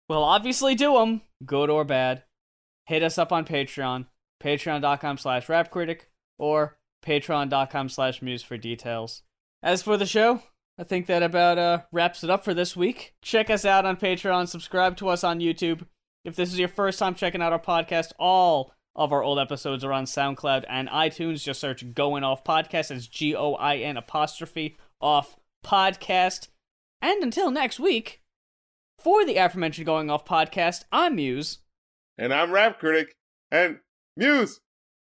[0.08, 2.22] we'll obviously do them, good or bad.
[2.86, 4.06] Hit us up on Patreon,
[4.42, 6.02] patreon.com slash rapcritic,
[6.38, 9.22] or patreon.com slash muse for details.
[9.62, 10.42] As for the show,
[10.78, 13.14] I think that about uh, wraps it up for this week.
[13.22, 15.86] Check us out on Patreon, subscribe to us on YouTube.
[16.24, 19.84] If this is your first time checking out our podcast, all of our old episodes
[19.84, 21.44] are on SoundCloud and iTunes.
[21.44, 26.48] Just search Going Off Podcast as G O I N apostrophe off podcast.
[27.00, 28.22] And until next week,
[28.98, 31.58] for the aforementioned Going Off Podcast, I'm Muse.
[32.18, 33.14] And I'm Rap Critic.
[33.50, 33.78] And
[34.16, 34.60] Muse,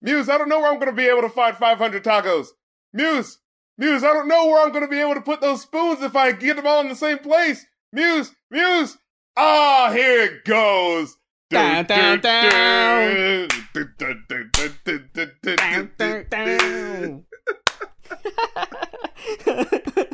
[0.00, 2.48] Muse, I don't know where I'm going to be able to find 500 tacos.
[2.92, 3.38] Muse,
[3.76, 6.14] Muse, I don't know where I'm going to be able to put those spoons if
[6.14, 7.66] I get them all in the same place.
[7.92, 8.98] Muse, Muse,
[9.36, 11.16] ah, here it goes.
[11.50, 12.50] Down, down, down.
[12.50, 13.48] down.
[19.46, 20.06] down.